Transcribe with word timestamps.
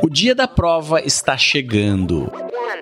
O 0.00 0.08
dia 0.08 0.32
da 0.32 0.46
prova 0.46 1.00
está 1.00 1.36
chegando. 1.36 2.30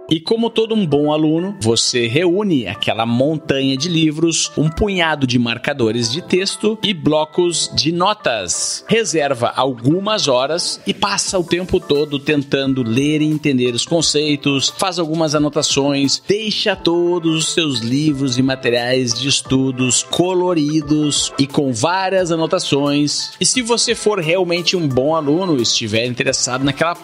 E 0.08 0.20
como 0.20 0.50
todo 0.50 0.74
um 0.74 0.86
bom 0.86 1.12
aluno, 1.12 1.56
você 1.60 2.06
reúne 2.06 2.68
aquela 2.68 3.04
montanha 3.04 3.76
de 3.76 3.88
livros, 3.88 4.52
um 4.56 4.68
punhado 4.68 5.26
de 5.26 5.36
marcadores 5.36 6.12
de 6.12 6.22
texto 6.22 6.78
e 6.80 6.94
blocos 6.94 7.68
de 7.74 7.90
notas. 7.90 8.84
Reserva 8.86 9.52
algumas 9.56 10.28
horas 10.28 10.80
e 10.86 10.94
passa 10.94 11.38
o 11.38 11.44
tempo 11.44 11.80
todo 11.80 12.20
tentando 12.20 12.84
ler 12.84 13.20
e 13.20 13.24
entender 13.24 13.74
os 13.74 13.84
conceitos, 13.84 14.72
faz 14.78 14.98
algumas 14.98 15.34
anotações, 15.34 16.22
deixa 16.26 16.76
todos 16.76 17.36
os 17.36 17.52
seus 17.52 17.80
livros 17.80 18.38
e 18.38 18.42
materiais 18.42 19.12
de 19.12 19.28
estudos 19.28 20.04
coloridos 20.04 21.32
e 21.36 21.48
com 21.48 21.72
várias 21.72 22.30
anotações. 22.30 23.32
E 23.40 23.46
se 23.46 23.60
você 23.60 23.92
for 23.94 24.20
realmente 24.20 24.76
um 24.76 24.86
bom 24.86 25.16
aluno 25.16 25.58
e 25.58 25.62
estiver 25.62 26.06
interessado 26.06 26.64
naquela 26.64 26.94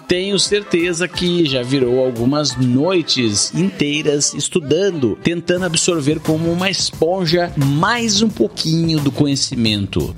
tenho 0.00 0.36
certeza 0.36 1.06
que 1.06 1.46
já 1.46 1.62
virou 1.62 2.04
algumas 2.04 2.56
noites 2.56 3.54
inteiras 3.54 4.34
estudando, 4.34 5.16
tentando 5.22 5.64
absorver 5.64 6.18
como 6.18 6.50
uma 6.50 6.68
esponja 6.68 7.52
mais 7.56 8.20
um 8.20 8.28
pouquinho 8.28 8.98
do 8.98 9.12
conhecimento. 9.12 10.12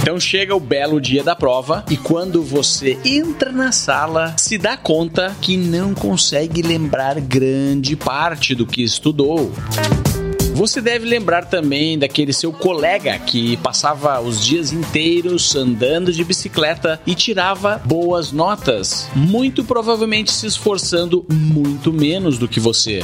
Então 0.00 0.20
chega 0.20 0.54
o 0.54 0.60
belo 0.60 1.00
dia 1.00 1.24
da 1.24 1.34
prova 1.34 1.84
e 1.90 1.96
quando 1.96 2.44
você 2.44 2.96
entra 3.04 3.50
na 3.50 3.72
sala, 3.72 4.36
se 4.38 4.56
dá 4.56 4.76
conta 4.76 5.34
que 5.40 5.56
não 5.56 5.94
consegue 5.94 6.62
lembrar 6.62 7.20
grande 7.20 7.96
parte 7.96 8.54
do 8.54 8.64
que 8.64 8.84
estudou. 8.84 9.52
Você 10.60 10.82
deve 10.82 11.06
lembrar 11.06 11.46
também 11.46 11.98
daquele 11.98 12.34
seu 12.34 12.52
colega 12.52 13.18
que 13.18 13.56
passava 13.56 14.20
os 14.20 14.44
dias 14.44 14.72
inteiros 14.72 15.56
andando 15.56 16.12
de 16.12 16.22
bicicleta 16.22 17.00
e 17.06 17.14
tirava 17.14 17.80
boas 17.82 18.30
notas, 18.30 19.08
muito 19.16 19.64
provavelmente 19.64 20.30
se 20.30 20.46
esforçando 20.46 21.24
muito 21.30 21.90
menos 21.90 22.36
do 22.36 22.46
que 22.46 22.60
você. 22.60 23.02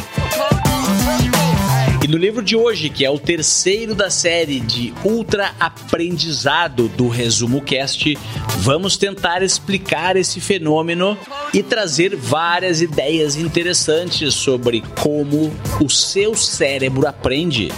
E 2.07 2.09
no 2.09 2.17
livro 2.17 2.41
de 2.41 2.55
hoje, 2.55 2.89
que 2.89 3.05
é 3.05 3.11
o 3.11 3.19
terceiro 3.19 3.93
da 3.93 4.09
série 4.09 4.61
de 4.61 4.95
Ultra 5.05 5.53
Aprendizado 5.59 6.87
do 6.91 7.09
Resumo 7.09 7.61
Cast, 7.61 8.17
vamos 8.59 8.97
tentar 8.97 9.43
explicar 9.43 10.17
esse 10.17 10.41
fenômeno 10.41 11.19
e 11.53 11.65
trazer 11.65 12.15
várias 12.15 12.81
ideias 12.81 13.35
interessantes 13.35 14.35
sobre 14.35 14.85
como 15.03 15.53
o 15.81 15.91
seu 15.91 16.37
cérebro 16.37 17.09
aprende. 17.09 17.73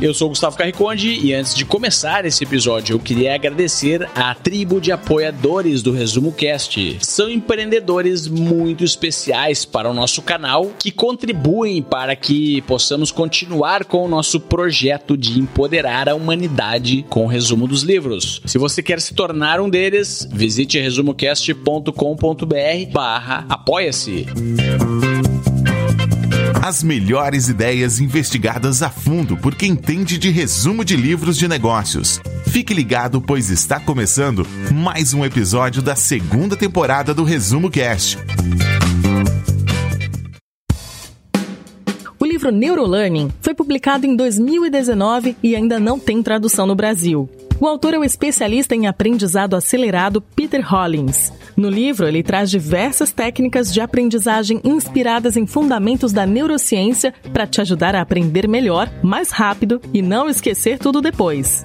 Eu 0.00 0.14
sou 0.14 0.28
Gustavo 0.28 0.56
Carriconde 0.56 1.08
e 1.08 1.34
antes 1.34 1.52
de 1.52 1.64
começar 1.64 2.24
esse 2.24 2.44
episódio, 2.44 2.94
eu 2.94 3.00
queria 3.00 3.34
agradecer 3.34 4.08
a 4.14 4.32
tribo 4.32 4.80
de 4.80 4.92
apoiadores 4.92 5.82
do 5.82 5.90
Resumo 5.90 6.30
Cast. 6.30 6.98
São 7.00 7.28
empreendedores 7.28 8.28
muito 8.28 8.84
especiais 8.84 9.64
para 9.64 9.90
o 9.90 9.94
nosso 9.94 10.22
canal 10.22 10.70
que 10.78 10.92
contribuem 10.92 11.82
para 11.82 12.14
que 12.14 12.62
possamos 12.62 13.10
continuar 13.10 13.86
com 13.86 14.04
o 14.04 14.08
nosso 14.08 14.38
projeto 14.38 15.16
de 15.16 15.40
empoderar 15.40 16.08
a 16.08 16.14
humanidade 16.14 17.04
com 17.08 17.24
o 17.24 17.28
resumo 17.28 17.66
dos 17.66 17.82
livros. 17.82 18.40
Se 18.46 18.56
você 18.56 18.80
quer 18.80 19.00
se 19.00 19.14
tornar 19.14 19.60
um 19.60 19.68
deles, 19.68 20.28
visite 20.30 20.78
resumocast.com.br/barra 20.78 23.46
apoia-se. 23.48 24.26
As 26.68 26.82
melhores 26.82 27.48
ideias 27.48 27.98
investigadas 27.98 28.82
a 28.82 28.90
fundo 28.90 29.38
por 29.38 29.54
quem 29.54 29.70
entende 29.70 30.18
de 30.18 30.28
resumo 30.28 30.84
de 30.84 30.96
livros 30.96 31.38
de 31.38 31.48
negócios. 31.48 32.20
Fique 32.48 32.74
ligado, 32.74 33.22
pois 33.22 33.48
está 33.48 33.80
começando 33.80 34.46
mais 34.70 35.14
um 35.14 35.24
episódio 35.24 35.80
da 35.80 35.96
segunda 35.96 36.58
temporada 36.58 37.14
do 37.14 37.24
Resumo 37.24 37.70
Cast. 37.70 38.18
O 42.20 42.26
livro 42.26 42.52
Neurolearning 42.52 43.30
foi 43.40 43.54
publicado 43.54 44.04
em 44.04 44.14
2019 44.14 45.38
e 45.42 45.56
ainda 45.56 45.80
não 45.80 45.98
tem 45.98 46.22
tradução 46.22 46.66
no 46.66 46.74
Brasil. 46.74 47.30
O 47.60 47.66
autor 47.66 47.94
é 47.94 47.98
o 47.98 48.04
especialista 48.04 48.76
em 48.76 48.86
aprendizado 48.86 49.56
acelerado 49.56 50.20
Peter 50.20 50.64
Hollins. 50.64 51.32
No 51.56 51.68
livro, 51.68 52.06
ele 52.06 52.22
traz 52.22 52.50
diversas 52.50 53.10
técnicas 53.10 53.74
de 53.74 53.80
aprendizagem 53.80 54.60
inspiradas 54.62 55.36
em 55.36 55.44
fundamentos 55.44 56.12
da 56.12 56.24
neurociência 56.24 57.12
para 57.32 57.48
te 57.48 57.60
ajudar 57.60 57.96
a 57.96 58.00
aprender 58.00 58.46
melhor, 58.46 58.88
mais 59.02 59.30
rápido 59.30 59.80
e 59.92 60.00
não 60.00 60.28
esquecer 60.28 60.78
tudo 60.78 61.00
depois. 61.00 61.64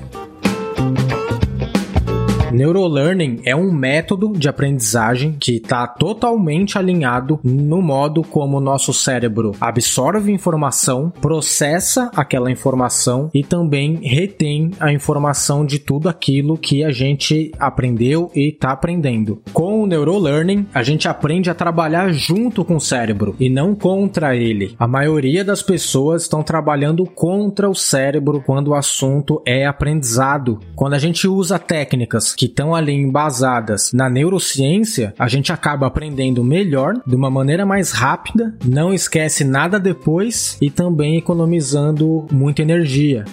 Neurolearning 2.53 3.41
é 3.45 3.55
um 3.55 3.71
método 3.71 4.31
de 4.37 4.47
aprendizagem 4.47 5.35
que 5.39 5.55
está 5.55 5.87
totalmente 5.87 6.77
alinhado 6.77 7.39
no 7.43 7.81
modo 7.81 8.21
como 8.21 8.57
o 8.57 8.61
nosso 8.61 8.93
cérebro 8.93 9.53
absorve 9.59 10.31
informação, 10.31 11.11
processa 11.19 12.11
aquela 12.15 12.51
informação 12.51 13.31
e 13.33 13.43
também 13.43 13.99
retém 14.03 14.69
a 14.79 14.93
informação 14.93 15.65
de 15.65 15.79
tudo 15.79 16.07
aquilo 16.07 16.55
que 16.55 16.83
a 16.83 16.91
gente 16.91 17.51
aprendeu 17.57 18.29
e 18.35 18.49
está 18.49 18.71
aprendendo. 18.71 19.41
Com 19.51 19.81
o 19.81 19.87
Neurolearning, 19.87 20.67
a 20.75 20.83
gente 20.83 21.07
aprende 21.07 21.49
a 21.49 21.55
trabalhar 21.55 22.13
junto 22.13 22.63
com 22.63 22.75
o 22.75 22.81
cérebro 22.81 23.35
e 23.39 23.49
não 23.49 23.73
contra 23.73 24.35
ele. 24.35 24.75
A 24.77 24.87
maioria 24.87 25.43
das 25.43 25.63
pessoas 25.63 26.21
estão 26.21 26.43
trabalhando 26.43 27.03
contra 27.05 27.67
o 27.67 27.73
cérebro 27.73 28.43
quando 28.45 28.67
o 28.69 28.75
assunto 28.75 29.41
é 29.43 29.65
aprendizado. 29.65 30.59
Quando 30.75 30.93
a 30.93 30.99
gente 30.99 31.27
usa 31.27 31.57
técnicas 31.57 32.35
que 32.43 32.47
estão 32.47 32.75
ali 32.75 32.91
embasadas 32.93 33.93
na 33.93 34.09
neurociência, 34.09 35.13
a 35.17 35.29
gente 35.29 35.53
acaba 35.53 35.87
aprendendo 35.87 36.43
melhor, 36.43 36.95
de 37.07 37.15
uma 37.15 37.29
maneira 37.29 37.65
mais 37.65 37.91
rápida, 37.93 38.53
não 38.65 38.93
esquece 38.93 39.45
nada 39.45 39.79
depois 39.79 40.57
e 40.61 40.69
também 40.69 41.17
economizando 41.17 42.27
muita 42.29 42.61
energia. 42.61 43.23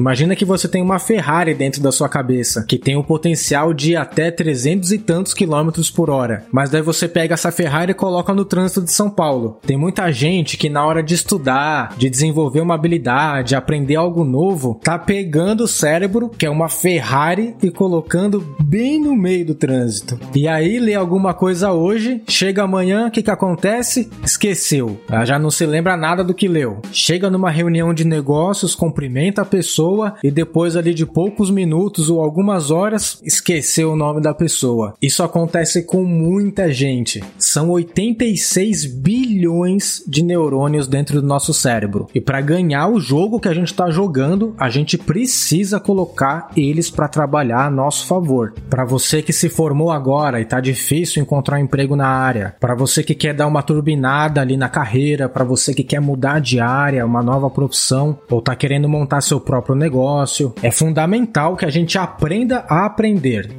Imagina 0.00 0.34
que 0.34 0.46
você 0.46 0.66
tem 0.66 0.80
uma 0.80 0.98
Ferrari 0.98 1.52
dentro 1.52 1.82
da 1.82 1.92
sua 1.92 2.08
cabeça, 2.08 2.64
que 2.66 2.78
tem 2.78 2.96
o 2.96 3.04
potencial 3.04 3.74
de 3.74 3.94
até 3.94 4.30
300 4.30 4.92
e 4.92 4.98
tantos 4.98 5.34
quilômetros 5.34 5.90
por 5.90 6.08
hora. 6.08 6.46
Mas 6.50 6.70
daí 6.70 6.80
você 6.80 7.06
pega 7.06 7.34
essa 7.34 7.52
Ferrari 7.52 7.90
e 7.90 7.94
coloca 7.94 8.32
no 8.32 8.46
trânsito 8.46 8.80
de 8.80 8.90
São 8.92 9.10
Paulo. 9.10 9.58
Tem 9.66 9.76
muita 9.76 10.10
gente 10.10 10.56
que 10.56 10.70
na 10.70 10.86
hora 10.86 11.02
de 11.02 11.14
estudar, 11.14 11.98
de 11.98 12.08
desenvolver 12.08 12.62
uma 12.62 12.74
habilidade, 12.74 13.54
aprender 13.54 13.96
algo 13.96 14.24
novo, 14.24 14.80
tá 14.82 14.98
pegando 14.98 15.64
o 15.64 15.68
cérebro, 15.68 16.30
que 16.30 16.46
é 16.46 16.50
uma 16.50 16.70
Ferrari, 16.70 17.54
e 17.62 17.70
colocando 17.70 18.42
bem 18.58 18.98
no 18.98 19.14
meio 19.14 19.44
do 19.44 19.54
trânsito. 19.54 20.18
E 20.34 20.48
aí 20.48 20.78
lê 20.78 20.94
alguma 20.94 21.34
coisa 21.34 21.72
hoje, 21.72 22.22
chega 22.26 22.62
amanhã, 22.62 23.08
o 23.08 23.10
que 23.10 23.22
que 23.22 23.30
acontece? 23.30 24.08
Esqueceu. 24.24 24.98
Já 25.26 25.38
não 25.38 25.50
se 25.50 25.66
lembra 25.66 25.94
nada 25.94 26.24
do 26.24 26.32
que 26.32 26.48
leu. 26.48 26.80
Chega 26.90 27.28
numa 27.28 27.50
reunião 27.50 27.92
de 27.92 28.06
negócios, 28.06 28.74
cumprimenta 28.74 29.42
a 29.42 29.44
pessoa 29.44 29.89
pessoa 29.90 30.14
e 30.22 30.30
depois 30.30 30.76
ali 30.76 30.94
de 30.94 31.04
poucos 31.04 31.50
minutos 31.50 32.08
ou 32.08 32.20
algumas 32.20 32.70
horas 32.70 33.20
esqueceu 33.24 33.92
o 33.92 33.96
nome 33.96 34.20
da 34.20 34.32
pessoa. 34.32 34.94
Isso 35.02 35.22
acontece 35.22 35.82
com 35.82 36.04
muita 36.04 36.72
gente. 36.72 37.22
São 37.38 37.70
86 37.70 38.86
bilhões 38.86 40.02
de 40.06 40.22
neurônios 40.22 40.86
dentro 40.86 41.20
do 41.20 41.26
nosso 41.26 41.52
cérebro. 41.52 42.08
E 42.14 42.20
para 42.20 42.40
ganhar 42.40 42.88
o 42.88 43.00
jogo 43.00 43.40
que 43.40 43.48
a 43.48 43.54
gente 43.54 43.68
está 43.68 43.90
jogando, 43.90 44.54
a 44.58 44.68
gente 44.68 44.96
precisa 44.96 45.80
colocar 45.80 46.50
eles 46.56 46.90
para 46.90 47.08
trabalhar 47.08 47.66
a 47.66 47.70
nosso 47.70 48.06
favor. 48.06 48.54
Para 48.68 48.84
você 48.84 49.22
que 49.22 49.32
se 49.32 49.48
formou 49.48 49.90
agora 49.90 50.40
e 50.40 50.44
tá 50.44 50.60
difícil 50.60 51.22
encontrar 51.22 51.60
emprego 51.60 51.96
na 51.96 52.06
área, 52.06 52.54
para 52.60 52.74
você 52.74 53.02
que 53.02 53.14
quer 53.14 53.34
dar 53.34 53.46
uma 53.46 53.62
turbinada 53.62 54.40
ali 54.40 54.56
na 54.56 54.68
carreira, 54.68 55.28
para 55.28 55.44
você 55.44 55.74
que 55.74 55.82
quer 55.82 56.00
mudar 56.00 56.40
de 56.40 56.60
área, 56.60 57.06
uma 57.06 57.22
nova 57.22 57.50
profissão 57.50 58.18
ou 58.30 58.40
tá 58.40 58.54
querendo 58.54 58.88
montar 58.88 59.20
seu 59.20 59.40
próprio 59.40 59.74
negócio. 59.80 60.54
É 60.62 60.70
fundamental 60.70 61.56
que 61.56 61.64
a 61.64 61.70
gente 61.70 61.98
aprenda 61.98 62.64
a 62.68 62.86
aprender. 62.86 63.50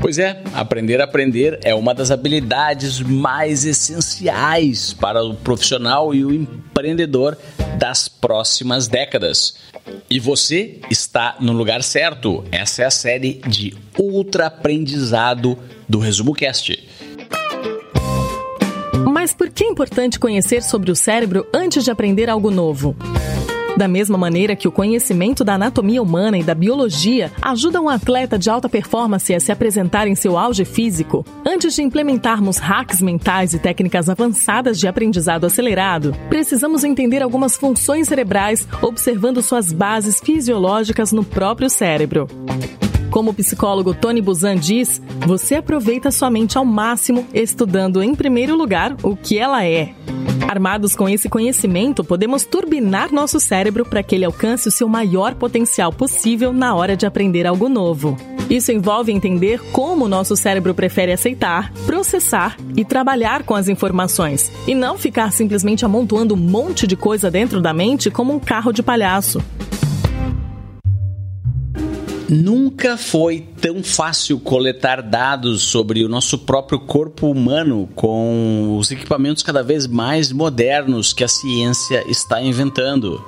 Pois 0.00 0.18
é, 0.18 0.42
aprender 0.54 1.00
a 1.00 1.04
aprender 1.04 1.60
é 1.62 1.74
uma 1.74 1.94
das 1.94 2.10
habilidades 2.10 3.00
mais 3.00 3.66
essenciais 3.66 4.94
para 4.94 5.22
o 5.22 5.34
profissional 5.34 6.14
e 6.14 6.24
o 6.24 6.32
empreendedor 6.32 7.36
das 7.78 8.08
próximas 8.08 8.88
décadas. 8.88 9.56
E 10.08 10.18
você 10.18 10.80
está 10.90 11.36
no 11.38 11.52
lugar 11.52 11.82
certo. 11.82 12.44
Essa 12.50 12.82
é 12.82 12.86
a 12.86 12.90
série 12.90 13.42
de 13.46 13.76
ultra 13.98 14.46
aprendizado 14.46 15.58
do 15.88 15.98
Resumo 15.98 16.34
Cast. 16.34 16.88
Mas 19.12 19.34
por 19.34 19.50
que 19.50 19.64
é 19.64 19.68
importante 19.68 20.18
conhecer 20.18 20.62
sobre 20.62 20.90
o 20.90 20.96
cérebro 20.96 21.46
antes 21.54 21.84
de 21.84 21.90
aprender 21.90 22.30
algo 22.30 22.50
novo? 22.50 22.96
Da 23.80 23.88
mesma 23.88 24.18
maneira 24.18 24.54
que 24.54 24.68
o 24.68 24.70
conhecimento 24.70 25.42
da 25.42 25.54
anatomia 25.54 26.02
humana 26.02 26.36
e 26.36 26.42
da 26.42 26.54
biologia 26.54 27.32
ajuda 27.40 27.80
um 27.80 27.88
atleta 27.88 28.38
de 28.38 28.50
alta 28.50 28.68
performance 28.68 29.34
a 29.34 29.40
se 29.40 29.50
apresentar 29.50 30.06
em 30.06 30.14
seu 30.14 30.36
auge 30.36 30.66
físico, 30.66 31.24
antes 31.46 31.74
de 31.74 31.82
implementarmos 31.82 32.58
hacks 32.58 33.00
mentais 33.00 33.54
e 33.54 33.58
técnicas 33.58 34.10
avançadas 34.10 34.78
de 34.78 34.86
aprendizado 34.86 35.46
acelerado, 35.46 36.14
precisamos 36.28 36.84
entender 36.84 37.22
algumas 37.22 37.56
funções 37.56 38.06
cerebrais 38.06 38.68
observando 38.82 39.40
suas 39.40 39.72
bases 39.72 40.20
fisiológicas 40.20 41.10
no 41.10 41.24
próprio 41.24 41.70
cérebro. 41.70 42.26
Como 43.10 43.30
o 43.30 43.34
psicólogo 43.34 43.94
Tony 43.94 44.20
Buzan 44.20 44.56
diz, 44.56 45.00
você 45.26 45.54
aproveita 45.54 46.10
sua 46.10 46.30
mente 46.30 46.58
ao 46.58 46.66
máximo 46.66 47.26
estudando, 47.32 48.02
em 48.02 48.14
primeiro 48.14 48.54
lugar, 48.54 48.94
o 49.02 49.16
que 49.16 49.38
ela 49.38 49.64
é. 49.64 49.94
Armados 50.50 50.96
com 50.96 51.08
esse 51.08 51.28
conhecimento, 51.28 52.02
podemos 52.02 52.44
turbinar 52.44 53.12
nosso 53.12 53.38
cérebro 53.38 53.84
para 53.84 54.02
que 54.02 54.16
ele 54.16 54.24
alcance 54.24 54.66
o 54.66 54.72
seu 54.72 54.88
maior 54.88 55.36
potencial 55.36 55.92
possível 55.92 56.52
na 56.52 56.74
hora 56.74 56.96
de 56.96 57.06
aprender 57.06 57.46
algo 57.46 57.68
novo. 57.68 58.16
Isso 58.50 58.72
envolve 58.72 59.12
entender 59.12 59.60
como 59.70 60.06
o 60.06 60.08
nosso 60.08 60.34
cérebro 60.34 60.74
prefere 60.74 61.12
aceitar, 61.12 61.72
processar 61.86 62.56
e 62.76 62.84
trabalhar 62.84 63.44
com 63.44 63.54
as 63.54 63.68
informações, 63.68 64.50
e 64.66 64.74
não 64.74 64.98
ficar 64.98 65.32
simplesmente 65.32 65.84
amontoando 65.84 66.34
um 66.34 66.38
monte 66.38 66.84
de 66.84 66.96
coisa 66.96 67.30
dentro 67.30 67.60
da 67.60 67.72
mente 67.72 68.10
como 68.10 68.34
um 68.34 68.40
carro 68.40 68.72
de 68.72 68.82
palhaço. 68.82 69.40
Nunca 72.30 72.96
foi 72.96 73.44
tão 73.60 73.82
fácil 73.82 74.38
coletar 74.38 75.02
dados 75.02 75.62
sobre 75.62 76.04
o 76.04 76.08
nosso 76.08 76.38
próprio 76.38 76.78
corpo 76.78 77.28
humano 77.28 77.88
com 77.96 78.76
os 78.78 78.92
equipamentos 78.92 79.42
cada 79.42 79.64
vez 79.64 79.88
mais 79.88 80.30
modernos 80.30 81.12
que 81.12 81.24
a 81.24 81.28
ciência 81.28 82.04
está 82.08 82.40
inventando. 82.40 83.20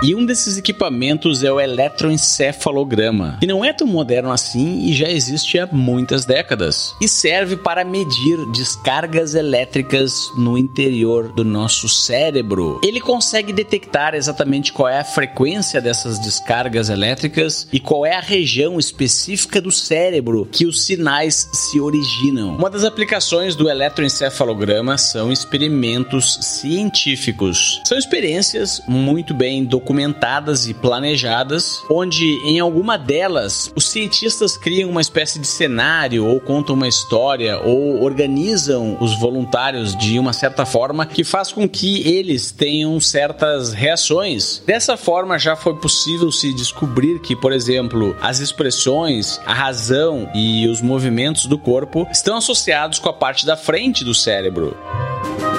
E 0.00 0.14
um 0.14 0.24
desses 0.24 0.56
equipamentos 0.56 1.42
é 1.42 1.50
o 1.50 1.60
eletroencefalograma, 1.60 3.38
que 3.40 3.48
não 3.48 3.64
é 3.64 3.72
tão 3.72 3.84
moderno 3.84 4.30
assim 4.30 4.86
e 4.86 4.92
já 4.94 5.10
existe 5.10 5.58
há 5.58 5.66
muitas 5.66 6.24
décadas. 6.24 6.94
E 7.00 7.08
serve 7.08 7.56
para 7.56 7.84
medir 7.84 8.38
descargas 8.52 9.34
elétricas 9.34 10.30
no 10.36 10.56
interior 10.56 11.32
do 11.32 11.44
nosso 11.44 11.88
cérebro. 11.88 12.80
Ele 12.84 13.00
consegue 13.00 13.52
detectar 13.52 14.14
exatamente 14.14 14.72
qual 14.72 14.88
é 14.88 15.00
a 15.00 15.04
frequência 15.04 15.80
dessas 15.80 16.20
descargas 16.20 16.90
elétricas 16.90 17.66
e 17.72 17.80
qual 17.80 18.06
é 18.06 18.14
a 18.14 18.20
região 18.20 18.78
específica 18.78 19.60
do 19.60 19.72
cérebro 19.72 20.48
que 20.52 20.64
os 20.64 20.84
sinais 20.84 21.50
se 21.52 21.80
originam. 21.80 22.56
Uma 22.56 22.70
das 22.70 22.84
aplicações 22.84 23.56
do 23.56 23.68
eletroencefalograma 23.68 24.96
são 24.96 25.32
experimentos 25.32 26.38
científicos. 26.40 27.80
São 27.84 27.98
experiências 27.98 28.80
muito 28.86 29.34
bem 29.34 29.64
documentadas 29.64 29.87
documentadas 29.88 30.68
e 30.68 30.74
planejadas, 30.74 31.82
onde 31.88 32.22
em 32.44 32.60
alguma 32.60 32.98
delas 32.98 33.72
os 33.74 33.88
cientistas 33.88 34.54
criam 34.54 34.90
uma 34.90 35.00
espécie 35.00 35.38
de 35.38 35.46
cenário 35.46 36.26
ou 36.26 36.38
contam 36.38 36.74
uma 36.74 36.86
história 36.86 37.58
ou 37.60 38.02
organizam 38.02 38.98
os 39.00 39.18
voluntários 39.18 39.96
de 39.96 40.18
uma 40.18 40.34
certa 40.34 40.66
forma 40.66 41.06
que 41.06 41.24
faz 41.24 41.52
com 41.52 41.66
que 41.66 42.06
eles 42.06 42.52
tenham 42.52 43.00
certas 43.00 43.72
reações. 43.72 44.62
Dessa 44.66 44.94
forma 44.94 45.38
já 45.38 45.56
foi 45.56 45.74
possível 45.76 46.30
se 46.30 46.52
descobrir 46.52 47.18
que, 47.20 47.34
por 47.34 47.50
exemplo, 47.50 48.14
as 48.20 48.40
expressões, 48.40 49.40
a 49.46 49.54
razão 49.54 50.28
e 50.34 50.68
os 50.68 50.82
movimentos 50.82 51.46
do 51.46 51.56
corpo 51.56 52.06
estão 52.12 52.36
associados 52.36 52.98
com 52.98 53.08
a 53.08 53.12
parte 53.14 53.46
da 53.46 53.56
frente 53.56 54.04
do 54.04 54.12
cérebro. 54.12 54.76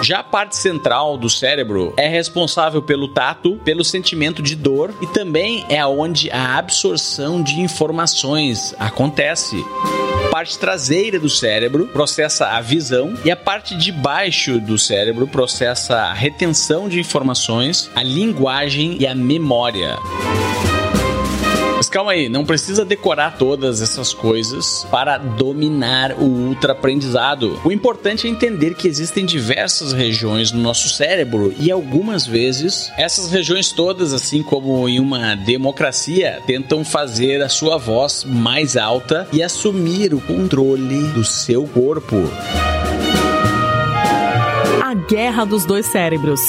Já 0.02 0.20
a 0.20 0.24
parte 0.24 0.56
central 0.56 1.18
do 1.18 1.30
cérebro 1.30 1.94
é 1.98 2.08
responsável 2.08 2.82
pelo 2.82 3.10
tato, 3.10 3.58
pelo 3.66 3.84
sentimento 3.84 4.42
de 4.42 4.56
dor 4.56 4.94
e 5.02 5.08
também 5.08 5.66
é 5.68 5.86
onde 5.86 6.32
a 6.32 6.58
absorção 6.58 7.44
de 7.44 7.60
informações 7.60 8.74
acontece 8.80 9.64
A 10.26 10.30
parte 10.30 10.58
traseira 10.58 11.20
do 11.20 11.30
cérebro 11.30 11.88
processa 11.88 12.48
a 12.48 12.62
visão 12.62 13.14
e 13.26 13.32
a 13.32 13.36
parte 13.36 13.76
de 13.76 13.92
baixo 13.92 14.60
do 14.60 14.78
cérebro 14.78 15.28
processa 15.28 15.98
a 15.98 16.14
retenção 16.14 16.88
de 16.88 17.00
informações, 17.00 17.90
a 17.94 18.02
linguagem 18.02 18.98
e 19.00 19.06
a 19.06 19.14
memória. 19.14 19.98
Mas 21.80 21.88
calma 21.88 22.12
aí, 22.12 22.28
não 22.28 22.44
precisa 22.44 22.84
decorar 22.84 23.38
todas 23.38 23.82
essas 23.82 24.14
coisas 24.14 24.86
para 24.92 25.18
dominar 25.18 26.12
o 26.12 26.26
ultra 26.26 26.74
aprendizado. 26.74 27.58
O 27.64 27.72
importante 27.72 28.28
é 28.28 28.30
entender 28.30 28.76
que 28.76 28.86
existem 28.86 29.26
diversas 29.26 29.94
regiões 29.94 30.52
no 30.52 30.62
nosso 30.62 30.90
cérebro 30.90 31.56
e 31.58 31.72
algumas 31.72 32.28
vezes 32.28 32.92
essas 32.98 33.32
regiões 33.32 33.72
todas, 33.72 34.12
assim 34.12 34.44
como 34.44 34.90
em 34.90 35.00
uma 35.00 35.36
democracia, 35.36 36.42
tentam 36.46 36.84
fazer 36.84 37.42
a 37.42 37.48
sua 37.48 37.78
voz 37.78 38.26
mais 38.26 38.76
alta 38.76 39.26
e 39.32 39.42
assumir 39.42 40.14
o 40.14 40.20
controle 40.20 41.04
do 41.14 41.24
seu 41.24 41.66
corpo. 41.66 42.18
A 44.84 44.94
guerra 44.94 45.46
dos 45.46 45.64
dois 45.64 45.86
cérebros. 45.86 46.42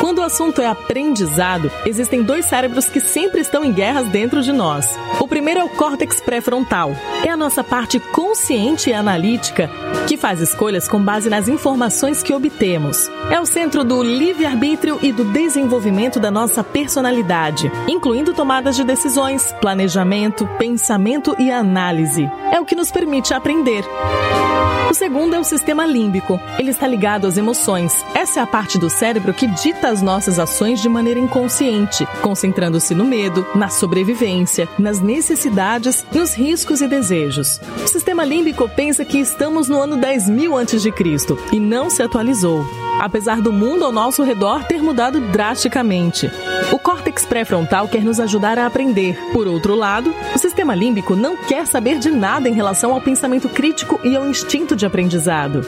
Quando 0.00 0.18
o 0.18 0.22
assunto 0.22 0.60
é 0.60 0.66
aprendizado, 0.66 1.70
existem 1.84 2.22
dois 2.22 2.44
cérebros 2.46 2.88
que 2.88 3.00
sempre 3.00 3.40
estão 3.40 3.64
em 3.64 3.72
guerras 3.72 4.08
dentro 4.08 4.40
de 4.42 4.52
nós. 4.52 4.96
O 5.18 5.26
primeiro 5.26 5.60
é 5.60 5.64
o 5.64 5.68
córtex 5.68 6.20
pré-frontal. 6.20 6.92
É 7.24 7.30
a 7.30 7.36
nossa 7.36 7.64
parte 7.64 7.98
consciente 7.98 8.90
e 8.90 8.92
analítica 8.92 9.68
que 10.06 10.16
faz 10.16 10.40
escolhas 10.40 10.86
com 10.86 11.02
base 11.02 11.28
nas 11.28 11.48
informações 11.48 12.22
que 12.22 12.32
obtemos. 12.32 13.10
É 13.30 13.40
o 13.40 13.44
centro 13.44 13.82
do 13.82 14.02
livre-arbítrio 14.02 14.98
e 15.02 15.12
do 15.12 15.24
desenvolvimento 15.24 16.20
da 16.20 16.30
nossa 16.30 16.62
personalidade, 16.62 17.70
incluindo 17.88 18.32
tomadas 18.32 18.76
de 18.76 18.84
decisões, 18.84 19.52
planejamento, 19.60 20.46
pensamento 20.58 21.34
e 21.38 21.50
análise. 21.50 22.30
É 22.52 22.60
o 22.60 22.64
que 22.64 22.76
nos 22.76 22.90
permite 22.90 23.34
aprender. 23.34 23.84
O 24.90 24.94
segundo 24.94 25.34
é 25.34 25.38
o 25.38 25.44
sistema 25.44 25.84
límbico. 25.84 26.40
Ele 26.58 26.70
está 26.70 26.86
ligado 26.86 27.26
às 27.26 27.36
emoções. 27.36 27.92
Essa 28.14 28.40
é 28.40 28.42
a 28.42 28.46
parte 28.46 28.78
do 28.78 28.88
cérebro 28.88 29.34
que 29.34 29.46
dita 29.46 29.87
as 29.88 30.02
nossas 30.02 30.38
ações 30.38 30.80
de 30.80 30.88
maneira 30.88 31.18
inconsciente, 31.18 32.06
concentrando-se 32.20 32.94
no 32.94 33.04
medo, 33.04 33.46
na 33.54 33.68
sobrevivência, 33.68 34.68
nas 34.78 35.00
necessidades, 35.00 36.04
nos 36.12 36.34
riscos 36.34 36.80
e 36.80 36.86
desejos. 36.86 37.60
O 37.82 37.88
sistema 37.88 38.24
límbico 38.24 38.68
pensa 38.68 39.04
que 39.04 39.18
estamos 39.18 39.68
no 39.68 39.80
ano 39.80 39.96
10 39.96 40.28
mil 40.28 40.56
antes 40.56 40.82
de 40.82 40.92
Cristo 40.92 41.38
e 41.52 41.58
não 41.58 41.88
se 41.90 42.02
atualizou 42.02 42.64
apesar 42.98 43.40
do 43.40 43.52
mundo 43.52 43.84
ao 43.84 43.92
nosso 43.92 44.22
redor 44.22 44.64
ter 44.64 44.82
mudado 44.82 45.20
drasticamente. 45.20 46.30
O 46.72 46.78
córtex 46.78 47.24
pré-frontal 47.24 47.88
quer 47.88 48.02
nos 48.02 48.18
ajudar 48.18 48.58
a 48.58 48.66
aprender. 48.66 49.16
Por 49.32 49.46
outro 49.46 49.74
lado, 49.74 50.12
o 50.34 50.38
sistema 50.38 50.74
límbico 50.74 51.14
não 51.14 51.36
quer 51.36 51.66
saber 51.66 51.98
de 51.98 52.10
nada 52.10 52.48
em 52.48 52.54
relação 52.54 52.92
ao 52.92 53.00
pensamento 53.00 53.48
crítico 53.48 54.00
e 54.02 54.16
ao 54.16 54.28
instinto 54.28 54.74
de 54.74 54.84
aprendizado 54.84 55.64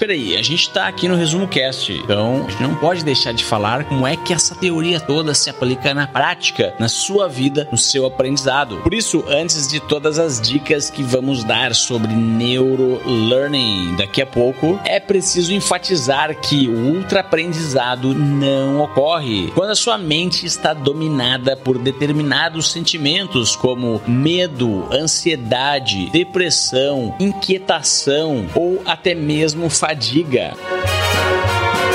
espera 0.00 0.14
aí, 0.14 0.34
a 0.34 0.40
gente 0.40 0.70
tá 0.70 0.88
aqui 0.88 1.06
no 1.06 1.14
Resumo 1.14 1.46
Cast, 1.46 1.92
então 1.92 2.46
a 2.46 2.50
gente 2.50 2.62
não 2.62 2.74
pode 2.74 3.04
deixar 3.04 3.34
de 3.34 3.44
falar 3.44 3.84
como 3.84 4.06
é 4.06 4.16
que 4.16 4.32
essa 4.32 4.54
teoria 4.54 4.98
toda 4.98 5.34
se 5.34 5.50
aplica 5.50 5.92
na 5.92 6.06
prática, 6.06 6.72
na 6.78 6.88
sua 6.88 7.28
vida, 7.28 7.68
no 7.70 7.76
seu 7.76 8.06
aprendizado. 8.06 8.78
Por 8.78 8.94
isso, 8.94 9.22
antes 9.28 9.68
de 9.68 9.78
todas 9.78 10.18
as 10.18 10.40
dicas 10.40 10.88
que 10.88 11.02
vamos 11.02 11.44
dar 11.44 11.74
sobre 11.74 12.14
neurolearning 12.14 13.96
daqui 13.96 14.22
a 14.22 14.26
pouco, 14.26 14.80
é 14.86 14.98
preciso 14.98 15.52
enfatizar 15.52 16.34
que 16.34 16.66
o 16.66 16.94
ultraaprendizado 16.96 18.14
não 18.14 18.80
ocorre 18.80 19.52
quando 19.54 19.72
a 19.72 19.76
sua 19.76 19.98
mente 19.98 20.46
está 20.46 20.72
dominada 20.72 21.58
por 21.58 21.76
determinados 21.76 22.72
sentimentos 22.72 23.54
como 23.54 24.00
medo, 24.08 24.88
ansiedade, 24.90 26.08
depressão, 26.08 27.14
inquietação 27.20 28.46
ou 28.54 28.80
até 28.86 29.14
mesmo 29.14 29.68
fadiga. 29.68 29.89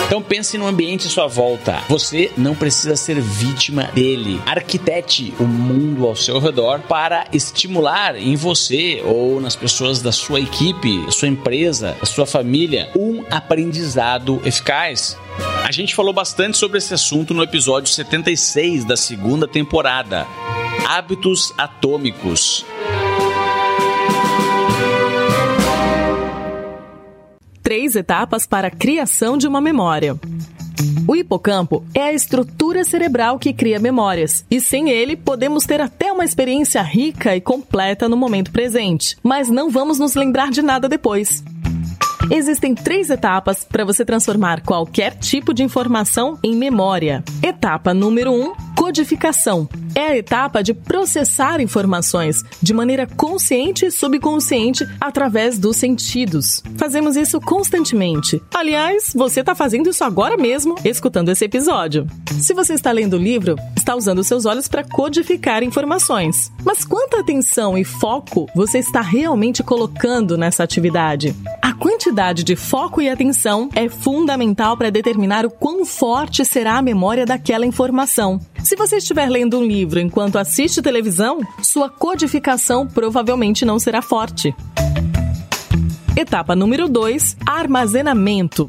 Então 0.05 0.21
pense 0.21 0.55
no 0.57 0.67
ambiente 0.67 1.07
à 1.07 1.09
sua 1.09 1.25
volta. 1.25 1.81
Você 1.89 2.31
não 2.37 2.55
precisa 2.55 2.95
ser 2.95 3.19
vítima 3.19 3.85
dele. 3.93 4.39
Arquitete 4.45 5.33
o 5.39 5.43
mundo 5.45 6.05
ao 6.05 6.15
seu 6.15 6.39
redor 6.39 6.81
para 6.81 7.25
estimular 7.33 8.15
em 8.15 8.35
você 8.35 9.01
ou 9.03 9.41
nas 9.41 9.55
pessoas 9.55 10.01
da 10.01 10.11
sua 10.11 10.39
equipe, 10.39 11.11
sua 11.11 11.27
empresa, 11.27 11.97
sua 12.03 12.27
família, 12.27 12.89
um 12.95 13.23
aprendizado 13.31 14.39
eficaz. 14.45 15.17
A 15.63 15.71
gente 15.71 15.95
falou 15.95 16.13
bastante 16.13 16.57
sobre 16.57 16.77
esse 16.77 16.93
assunto 16.93 17.33
no 17.33 17.41
episódio 17.41 17.91
76 17.91 18.85
da 18.85 18.95
segunda 18.95 19.47
temporada. 19.47 20.27
Hábitos 20.87 21.51
atômicos. 21.57 22.63
Três 27.75 27.93
etapas 27.93 28.45
para 28.45 28.69
a 28.69 28.71
criação 28.71 29.37
de 29.37 29.45
uma 29.45 29.59
memória. 29.59 30.17
O 31.05 31.13
hipocampo 31.13 31.83
é 31.93 32.03
a 32.03 32.13
estrutura 32.13 32.85
cerebral 32.85 33.37
que 33.37 33.51
cria 33.51 33.79
memórias, 33.79 34.45
e 34.49 34.61
sem 34.61 34.89
ele 34.89 35.17
podemos 35.17 35.65
ter 35.65 35.81
até 35.81 36.09
uma 36.09 36.23
experiência 36.23 36.81
rica 36.81 37.35
e 37.35 37.41
completa 37.41 38.07
no 38.07 38.15
momento 38.15 38.49
presente, 38.49 39.17
mas 39.21 39.49
não 39.49 39.69
vamos 39.69 39.99
nos 39.99 40.15
lembrar 40.15 40.51
de 40.51 40.61
nada 40.61 40.87
depois. 40.87 41.43
Existem 42.31 42.73
três 42.73 43.09
etapas 43.09 43.65
para 43.65 43.83
você 43.83 44.05
transformar 44.05 44.61
qualquer 44.61 45.13
tipo 45.15 45.53
de 45.53 45.61
informação 45.61 46.39
em 46.41 46.55
memória. 46.55 47.25
Etapa 47.43 47.93
número 47.93 48.31
1: 48.31 48.35
um, 48.35 48.53
codificação. 48.75 49.67
É 49.95 50.07
a 50.07 50.17
etapa 50.17 50.61
de 50.61 50.73
processar 50.73 51.61
informações 51.61 52.43
de 52.61 52.73
maneira 52.73 53.07
consciente 53.07 53.85
e 53.85 53.91
subconsciente 53.91 54.85
através 54.99 55.57
dos 55.57 55.77
sentidos. 55.77 56.61
Fazemos 56.77 57.15
isso 57.15 57.39
constantemente. 57.39 58.41
Aliás, 58.53 59.13
você 59.15 59.39
está 59.39 59.55
fazendo 59.55 59.89
isso 59.89 60.03
agora 60.03 60.37
mesmo, 60.37 60.75
escutando 60.83 61.29
esse 61.29 61.45
episódio. 61.45 62.05
Se 62.39 62.53
você 62.53 62.73
está 62.73 62.91
lendo 62.91 63.13
o 63.13 63.19
livro, 63.19 63.55
está 63.75 63.95
usando 63.95 64.23
seus 64.23 64.45
olhos 64.45 64.67
para 64.67 64.83
codificar 64.83 65.63
informações. 65.63 66.51
Mas 66.63 66.83
quanta 66.83 67.19
atenção 67.19 67.77
e 67.77 67.83
foco 67.83 68.47
você 68.55 68.79
está 68.79 69.01
realmente 69.01 69.63
colocando 69.63 70.37
nessa 70.37 70.63
atividade? 70.63 71.35
A 71.61 71.73
quantidade 71.73 72.43
de 72.43 72.55
foco 72.55 73.01
e 73.01 73.09
atenção 73.09 73.69
é 73.73 73.87
fundamental 73.87 74.77
para 74.77 74.89
determinar 74.89 75.45
o 75.45 75.51
quão 75.51 75.85
forte 75.85 76.43
será 76.43 76.77
a 76.77 76.81
memória 76.81 77.25
daquela 77.25 77.65
informação. 77.65 78.39
Se 78.65 78.75
você 78.75 78.97
estiver 78.97 79.29
lendo 79.29 79.59
um 79.59 79.63
livro 79.63 79.99
enquanto 79.99 80.39
assiste 80.39 80.81
televisão, 80.81 81.39
sua 81.61 81.87
codificação 81.87 82.87
provavelmente 82.87 83.63
não 83.63 83.77
será 83.77 84.01
forte. 84.01 84.55
Etapa 86.17 86.55
número 86.55 86.89
2: 86.89 87.37
armazenamento. 87.45 88.67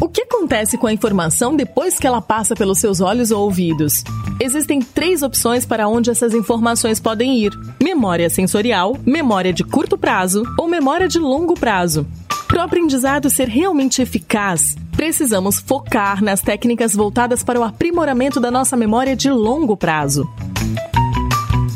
O 0.00 0.08
que 0.08 0.22
acontece 0.22 0.78
com 0.78 0.86
a 0.86 0.92
informação 0.92 1.56
depois 1.56 1.98
que 1.98 2.06
ela 2.06 2.22
passa 2.22 2.54
pelos 2.54 2.78
seus 2.78 3.00
olhos 3.00 3.32
ou 3.32 3.42
ouvidos? 3.42 4.04
Existem 4.40 4.78
três 4.80 5.24
opções 5.24 5.66
para 5.66 5.88
onde 5.88 6.10
essas 6.10 6.32
informações 6.32 7.00
podem 7.00 7.36
ir: 7.38 7.50
memória 7.82 8.30
sensorial, 8.30 8.96
memória 9.04 9.52
de 9.52 9.64
curto 9.64 9.98
prazo 9.98 10.44
ou 10.56 10.68
memória 10.68 11.08
de 11.08 11.18
longo 11.18 11.54
prazo. 11.54 12.06
Para 12.46 12.58
o 12.58 12.64
aprendizado 12.64 13.28
ser 13.28 13.48
realmente 13.48 14.00
eficaz, 14.00 14.76
precisamos 15.04 15.60
focar 15.60 16.24
nas 16.24 16.40
técnicas 16.40 16.94
voltadas 16.94 17.42
para 17.42 17.60
o 17.60 17.62
aprimoramento 17.62 18.40
da 18.40 18.50
nossa 18.50 18.74
memória 18.74 19.14
de 19.14 19.28
longo 19.28 19.76
prazo. 19.76 20.26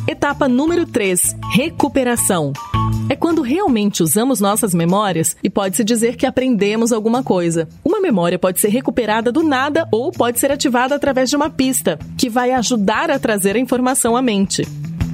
Etapa 0.08 0.48
número 0.48 0.86
3: 0.86 1.36
recuperação. 1.52 2.54
É 3.10 3.14
quando 3.14 3.42
realmente 3.42 4.02
usamos 4.02 4.40
nossas 4.40 4.72
memórias 4.72 5.36
e 5.42 5.50
pode-se 5.50 5.84
dizer 5.84 6.16
que 6.16 6.24
aprendemos 6.24 6.90
alguma 6.90 7.22
coisa. 7.22 7.68
Uma 7.84 8.00
memória 8.00 8.38
pode 8.38 8.60
ser 8.60 8.68
recuperada 8.68 9.30
do 9.30 9.42
nada 9.42 9.86
ou 9.92 10.10
pode 10.10 10.38
ser 10.38 10.50
ativada 10.50 10.94
através 10.94 11.28
de 11.28 11.36
uma 11.36 11.50
pista, 11.50 11.98
que 12.16 12.30
vai 12.30 12.52
ajudar 12.52 13.10
a 13.10 13.18
trazer 13.18 13.56
a 13.56 13.58
informação 13.58 14.16
à 14.16 14.22
mente. 14.22 14.66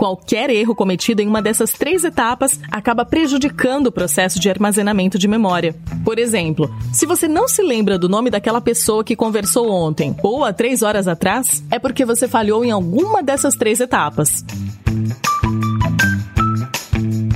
Qualquer 0.04 0.50
erro 0.50 0.75
cometido 0.75 1.23
em 1.23 1.26
uma 1.26 1.40
dessas 1.40 1.73
três 1.73 2.04
etapas 2.04 2.61
acaba 2.70 3.06
prejudicando 3.06 3.87
o 3.87 3.90
processo 3.90 4.38
de 4.38 4.50
armazenamento 4.50 5.18
de 5.18 5.26
memória. 5.26 5.75
Por 6.04 6.18
exemplo, 6.18 6.70
se 6.92 7.06
você 7.06 7.26
não 7.26 7.49
se 7.49 7.62
lembra 7.62 7.99
do 7.99 8.06
nome 8.06 8.28
daquela 8.28 8.61
pessoa 8.61 9.02
que 9.02 9.16
conversou 9.16 9.70
ontem 9.70 10.14
ou 10.23 10.44
há 10.44 10.52
três 10.52 10.82
horas 10.82 11.08
atrás, 11.08 11.64
é 11.70 11.78
porque 11.78 12.04
você 12.04 12.28
falhou 12.28 12.62
em 12.62 12.70
alguma 12.70 13.23
dessas 13.23 13.54
três 13.54 13.80
etapas. 13.80 14.44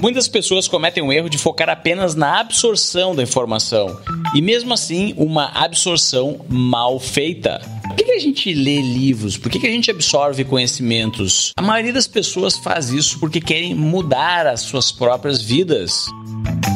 Muitas 0.01 0.29
pessoas 0.29 0.69
cometem 0.69 1.03
o 1.03 1.13
erro 1.13 1.29
de 1.29 1.37
focar 1.37 1.69
apenas 1.69 2.15
na 2.15 2.39
absorção 2.39 3.17
da 3.17 3.23
informação 3.23 3.99
e, 4.33 4.41
mesmo 4.41 4.73
assim, 4.73 5.13
uma 5.17 5.47
absorção 5.47 6.41
mal 6.49 7.01
feita. 7.01 7.61
Por 7.83 7.97
que, 7.97 8.05
que 8.05 8.13
a 8.13 8.21
gente 8.21 8.55
lê 8.55 8.81
livros? 8.81 9.37
Por 9.37 9.51
que, 9.51 9.59
que 9.59 9.67
a 9.67 9.71
gente 9.71 9.91
absorve 9.91 10.45
conhecimentos? 10.45 11.53
A 11.57 11.63
maioria 11.63 11.93
das 11.93 12.07
pessoas 12.07 12.57
faz 12.57 12.91
isso 12.91 13.19
porque 13.19 13.41
querem 13.41 13.75
mudar 13.75 14.47
as 14.47 14.61
suas 14.61 14.93
próprias 14.93 15.43
vidas. 15.43 16.07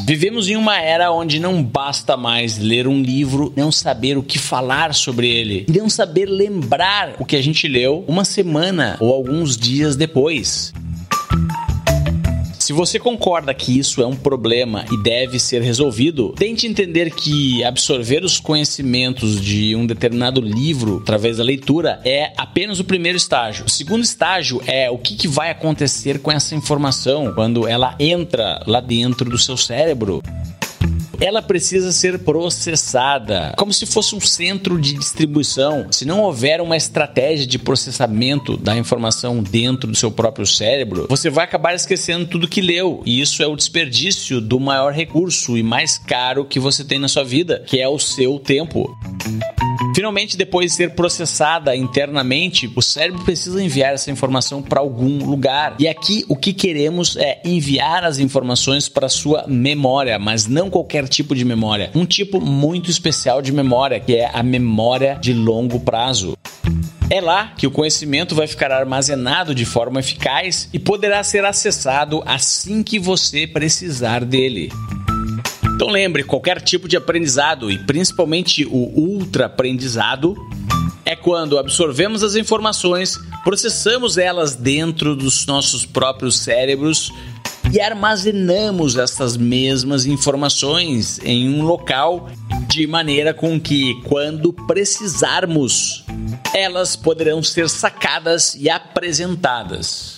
Vivemos 0.05 0.49
em 0.49 0.57
uma 0.57 0.81
era 0.81 1.12
onde 1.12 1.38
não 1.38 1.62
basta 1.62 2.17
mais 2.17 2.59
ler 2.59 2.88
um 2.88 3.00
livro, 3.00 3.52
não 3.57 3.71
saber 3.71 4.19
o 4.19 4.23
que 4.23 4.38
falar 4.38 4.95
sobre 4.95 5.29
ele, 5.29 5.64
não 5.69 5.88
saber 5.88 6.26
lembrar 6.26 7.14
o 7.21 7.25
que 7.25 7.37
a 7.37 7.43
gente 7.43 7.69
leu 7.69 8.05
uma 8.09 8.25
semana 8.25 8.97
ou 8.99 9.14
alguns 9.14 9.57
dias 9.57 9.95
depois. 9.95 10.73
Se 12.73 12.75
você 12.75 12.99
concorda 12.99 13.52
que 13.52 13.79
isso 13.79 14.00
é 14.00 14.07
um 14.07 14.17
problema 14.17 14.87
e 14.91 14.97
deve 15.02 15.38
ser 15.38 15.61
resolvido, 15.61 16.31
tente 16.31 16.67
entender 16.67 17.14
que 17.14 17.62
absorver 17.62 18.25
os 18.25 18.41
conhecimentos 18.41 19.43
de 19.43 19.76
um 19.76 19.87
determinado 19.87 20.41
livro 20.41 21.00
através 21.02 21.37
da 21.37 21.45
leitura 21.45 22.00
é 22.02 22.33
apenas 22.35 22.81
o 22.81 22.85
primeiro 22.85 23.19
estágio. 23.19 23.67
O 23.67 23.71
segundo 23.71 24.02
estágio 24.02 24.62
é 24.67 24.91
o 24.91 24.97
que, 24.97 25.17
que 25.17 25.29
vai 25.29 25.50
acontecer 25.50 26.21
com 26.21 26.33
essa 26.33 26.55
informação 26.55 27.35
quando 27.35 27.69
ela 27.69 27.95
entra 28.00 28.62
lá 28.67 28.81
dentro 28.81 29.29
do 29.29 29.37
seu 29.37 29.59
cérebro 29.59 30.23
ela 31.21 31.42
precisa 31.42 31.92
ser 31.92 32.19
processada, 32.21 33.54
como 33.57 33.73
se 33.73 33.87
fosse 33.87 34.14
um 34.14 34.21
centro 34.21 34.81
de 34.81 34.95
distribuição. 34.95 35.87
Se 35.90 36.04
não 36.04 36.21
houver 36.21 36.61
uma 36.61 36.76
estratégia 36.76 37.47
de 37.47 37.59
processamento 37.59 38.57
da 38.57 38.76
informação 38.76 39.42
dentro 39.42 39.90
do 39.90 39.97
seu 39.97 40.11
próprio 40.11 40.47
cérebro, 40.47 41.07
você 41.09 41.31
vai 41.31 41.45
acabar 41.45 41.75
esquecendo 41.75 42.26
tudo 42.26 42.49
que 42.49 42.61
leu. 42.61 43.02
E 43.04 43.21
isso 43.21 43.42
é 43.42 43.47
o 43.47 43.57
desperdício 43.57 44.40
do 44.40 44.59
maior 44.59 44.92
recurso 44.92 45.57
e 45.57 45.62
mais 45.62 45.99
caro 45.99 46.45
que 46.45 46.59
você 46.59 46.85
tem 46.85 46.99
na 46.99 47.09
sua 47.09 47.25
vida, 47.25 47.62
que 47.66 47.81
é 47.81 47.88
o 47.88 47.99
seu 47.99 48.38
tempo. 48.38 48.97
Finalmente, 50.02 50.37
depois 50.37 50.73
de 50.73 50.76
ser 50.78 50.90
processada 50.97 51.76
internamente, 51.76 52.68
o 52.75 52.82
cérebro 52.82 53.23
precisa 53.23 53.62
enviar 53.62 53.94
essa 53.94 54.11
informação 54.11 54.61
para 54.61 54.80
algum 54.80 55.25
lugar. 55.25 55.76
E 55.78 55.87
aqui 55.87 56.25
o 56.28 56.35
que 56.35 56.52
queremos 56.52 57.16
é 57.16 57.40
enviar 57.44 58.02
as 58.02 58.18
informações 58.18 58.88
para 58.88 59.09
sua 59.09 59.44
memória, 59.47 60.18
mas 60.18 60.49
não 60.49 60.68
qualquer 60.68 61.06
tipo 61.06 61.37
de 61.37 61.44
memória. 61.44 61.92
Um 61.94 62.04
tipo 62.04 62.40
muito 62.40 62.90
especial 62.90 63.40
de 63.40 63.52
memória, 63.52 64.00
que 64.00 64.16
é 64.16 64.28
a 64.35 64.42
memória 64.42 65.16
de 65.21 65.32
longo 65.32 65.78
prazo. 65.78 66.37
É 67.09 67.21
lá 67.21 67.54
que 67.56 67.68
o 67.68 67.71
conhecimento 67.71 68.35
vai 68.35 68.49
ficar 68.49 68.73
armazenado 68.73 69.54
de 69.54 69.64
forma 69.64 70.00
eficaz 70.00 70.68
e 70.73 70.80
poderá 70.80 71.23
ser 71.23 71.44
acessado 71.44 72.25
assim 72.26 72.82
que 72.82 72.99
você 72.99 73.47
precisar 73.47 74.25
dele. 74.25 74.68
Então 75.82 75.92
lembre, 75.92 76.22
qualquer 76.22 76.60
tipo 76.60 76.86
de 76.86 76.96
aprendizado 76.96 77.68
e 77.68 77.76
principalmente 77.76 78.64
o 78.64 78.76
ultra 78.94 79.46
aprendizado 79.46 80.36
é 81.04 81.16
quando 81.16 81.58
absorvemos 81.58 82.22
as 82.22 82.36
informações, 82.36 83.18
processamos 83.42 84.16
elas 84.16 84.54
dentro 84.54 85.16
dos 85.16 85.44
nossos 85.44 85.84
próprios 85.84 86.38
cérebros 86.38 87.10
e 87.72 87.80
armazenamos 87.80 88.96
essas 88.96 89.36
mesmas 89.36 90.06
informações 90.06 91.18
em 91.24 91.48
um 91.52 91.64
local 91.64 92.30
de 92.68 92.86
maneira 92.86 93.34
com 93.34 93.60
que, 93.60 94.00
quando 94.04 94.52
precisarmos, 94.52 96.04
elas 96.54 96.94
poderão 96.94 97.42
ser 97.42 97.68
sacadas 97.68 98.54
e 98.54 98.70
apresentadas. 98.70 100.16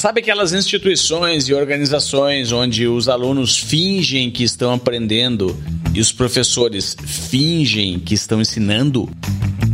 Sabe 0.00 0.20
aquelas 0.20 0.54
instituições 0.54 1.46
e 1.46 1.52
organizações 1.52 2.52
onde 2.52 2.88
os 2.88 3.06
alunos 3.06 3.58
fingem 3.58 4.30
que 4.30 4.42
estão 4.42 4.72
aprendendo 4.72 5.54
e 5.92 6.00
os 6.00 6.10
professores 6.10 6.96
fingem 7.04 8.00
que 8.00 8.14
estão 8.14 8.40
ensinando? 8.40 9.10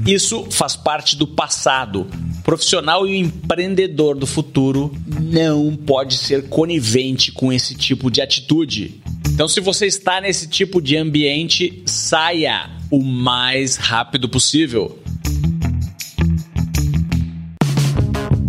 Isso 0.05 0.45
faz 0.51 0.75
parte 0.75 1.17
do 1.17 1.29
passado. 1.29 2.09
O 2.41 2.43
profissional 2.43 3.07
e 3.07 3.13
o 3.13 3.15
empreendedor 3.15 4.17
do 4.17 4.27
futuro 4.27 4.93
não 5.07 5.77
pode 5.77 6.17
ser 6.17 6.49
conivente 6.49 7.31
com 7.31 7.53
esse 7.53 7.77
tipo 7.77 8.11
de 8.11 8.21
atitude. 8.21 9.01
Então, 9.29 9.47
se 9.47 9.61
você 9.61 9.87
está 9.87 10.21
nesse 10.21 10.49
tipo 10.49 10.83
de 10.83 10.97
ambiente, 10.97 11.85
saia 11.87 12.69
o 12.91 13.01
mais 13.01 13.77
rápido 13.77 14.29
possível. 14.29 14.99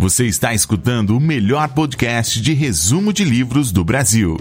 Você 0.00 0.26
está 0.26 0.54
escutando 0.54 1.16
o 1.16 1.20
melhor 1.20 1.70
podcast 1.70 2.40
de 2.40 2.54
resumo 2.54 3.12
de 3.12 3.24
livros 3.24 3.72
do 3.72 3.82
Brasil. 3.82 4.38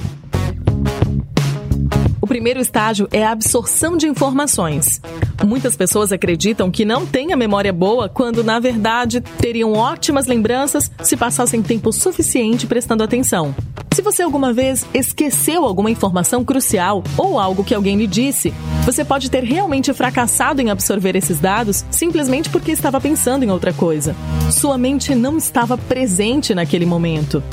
O 2.47 2.49
primeiro 2.49 2.61
estágio 2.61 3.09
é 3.11 3.25
a 3.25 3.31
absorção 3.31 3.97
de 3.97 4.07
informações. 4.07 5.01
Muitas 5.45 5.75
pessoas 5.75 6.13
acreditam 6.13 6.71
que 6.71 6.85
não 6.85 7.05
têm 7.05 7.33
a 7.33 7.35
memória 7.35 7.73
boa 7.73 8.07
quando, 8.07 8.41
na 8.41 8.57
verdade, 8.57 9.19
teriam 9.19 9.73
ótimas 9.73 10.27
lembranças 10.27 10.89
se 11.03 11.17
passassem 11.17 11.61
tempo 11.61 11.91
suficiente 11.91 12.65
prestando 12.65 13.03
atenção. 13.03 13.53
Se 13.93 14.01
você 14.01 14.23
alguma 14.23 14.53
vez 14.53 14.85
esqueceu 14.93 15.65
alguma 15.65 15.91
informação 15.91 16.45
crucial 16.45 17.03
ou 17.17 17.37
algo 17.37 17.65
que 17.65 17.75
alguém 17.75 17.97
lhe 17.97 18.07
disse, 18.07 18.53
você 18.85 19.03
pode 19.03 19.29
ter 19.29 19.43
realmente 19.43 19.93
fracassado 19.93 20.61
em 20.61 20.69
absorver 20.69 21.17
esses 21.17 21.41
dados 21.41 21.83
simplesmente 21.91 22.49
porque 22.49 22.71
estava 22.71 23.01
pensando 23.01 23.43
em 23.43 23.51
outra 23.51 23.73
coisa. 23.73 24.15
Sua 24.49 24.77
mente 24.77 25.13
não 25.13 25.37
estava 25.37 25.77
presente 25.77 26.55
naquele 26.55 26.85
momento. 26.85 27.43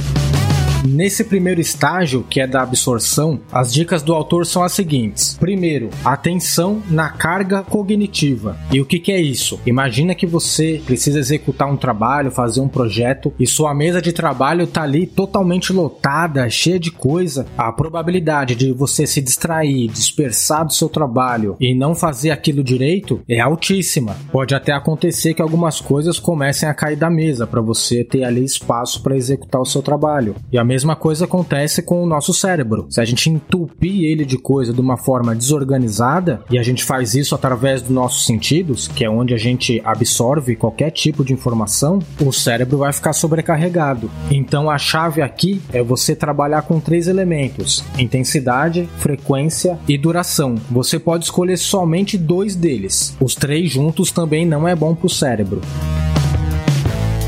Nesse 0.86 1.24
primeiro 1.24 1.62
estágio, 1.62 2.26
que 2.28 2.38
é 2.38 2.46
da 2.46 2.60
absorção, 2.60 3.40
as 3.50 3.72
dicas 3.72 4.02
do 4.02 4.12
autor 4.12 4.44
são 4.44 4.62
as 4.62 4.72
seguintes. 4.72 5.34
Primeiro, 5.40 5.88
atenção 6.04 6.82
na 6.90 7.08
carga 7.08 7.62
cognitiva. 7.62 8.58
E 8.70 8.82
o 8.82 8.84
que, 8.84 8.98
que 8.98 9.10
é 9.10 9.18
isso? 9.18 9.58
Imagina 9.64 10.14
que 10.14 10.26
você 10.26 10.82
precisa 10.84 11.18
executar 11.18 11.70
um 11.70 11.76
trabalho, 11.76 12.30
fazer 12.30 12.60
um 12.60 12.68
projeto 12.68 13.32
e 13.40 13.46
sua 13.46 13.74
mesa 13.74 14.02
de 14.02 14.12
trabalho 14.12 14.64
está 14.64 14.82
ali 14.82 15.06
totalmente 15.06 15.72
lotada, 15.72 16.50
cheia 16.50 16.78
de 16.78 16.90
coisa. 16.90 17.46
A 17.56 17.72
probabilidade 17.72 18.54
de 18.54 18.70
você 18.70 19.06
se 19.06 19.22
distrair, 19.22 19.88
dispersar 19.88 20.66
do 20.66 20.74
seu 20.74 20.90
trabalho 20.90 21.56
e 21.58 21.74
não 21.74 21.94
fazer 21.94 22.30
aquilo 22.30 22.62
direito 22.62 23.22
é 23.26 23.40
altíssima. 23.40 24.18
Pode 24.30 24.54
até 24.54 24.72
acontecer 24.72 25.32
que 25.32 25.40
algumas 25.40 25.80
coisas 25.80 26.18
comecem 26.18 26.68
a 26.68 26.74
cair 26.74 26.96
da 26.96 27.08
mesa 27.08 27.46
para 27.46 27.62
você 27.62 28.04
ter 28.04 28.22
ali 28.22 28.44
espaço 28.44 29.02
para 29.02 29.16
executar 29.16 29.62
o 29.62 29.66
seu 29.66 29.80
trabalho. 29.80 30.36
E 30.52 30.58
a 30.58 30.73
mesma 30.74 30.96
coisa 30.96 31.24
acontece 31.24 31.82
com 31.82 32.02
o 32.02 32.06
nosso 32.06 32.34
cérebro. 32.34 32.86
Se 32.90 33.00
a 33.00 33.04
gente 33.04 33.30
entupir 33.30 34.02
ele 34.02 34.24
de 34.24 34.36
coisa 34.36 34.72
de 34.72 34.80
uma 34.80 34.96
forma 34.96 35.32
desorganizada 35.32 36.42
e 36.50 36.58
a 36.58 36.64
gente 36.64 36.82
faz 36.82 37.14
isso 37.14 37.32
através 37.32 37.80
dos 37.80 37.92
nossos 37.92 38.26
sentidos, 38.26 38.88
que 38.88 39.04
é 39.04 39.08
onde 39.08 39.32
a 39.32 39.36
gente 39.36 39.80
absorve 39.84 40.56
qualquer 40.56 40.90
tipo 40.90 41.24
de 41.24 41.32
informação, 41.32 42.00
o 42.20 42.32
cérebro 42.32 42.78
vai 42.78 42.92
ficar 42.92 43.12
sobrecarregado. 43.12 44.10
Então 44.28 44.68
a 44.68 44.76
chave 44.76 45.22
aqui 45.22 45.62
é 45.72 45.80
você 45.80 46.16
trabalhar 46.16 46.62
com 46.62 46.80
três 46.80 47.06
elementos: 47.06 47.84
intensidade, 47.96 48.88
frequência 48.98 49.78
e 49.86 49.96
duração. 49.96 50.56
Você 50.72 50.98
pode 50.98 51.24
escolher 51.24 51.56
somente 51.56 52.18
dois 52.18 52.56
deles. 52.56 53.16
Os 53.20 53.36
três 53.36 53.70
juntos 53.70 54.10
também 54.10 54.44
não 54.44 54.66
é 54.66 54.74
bom 54.74 54.92
para 54.92 55.06
o 55.06 55.10
cérebro. 55.10 55.60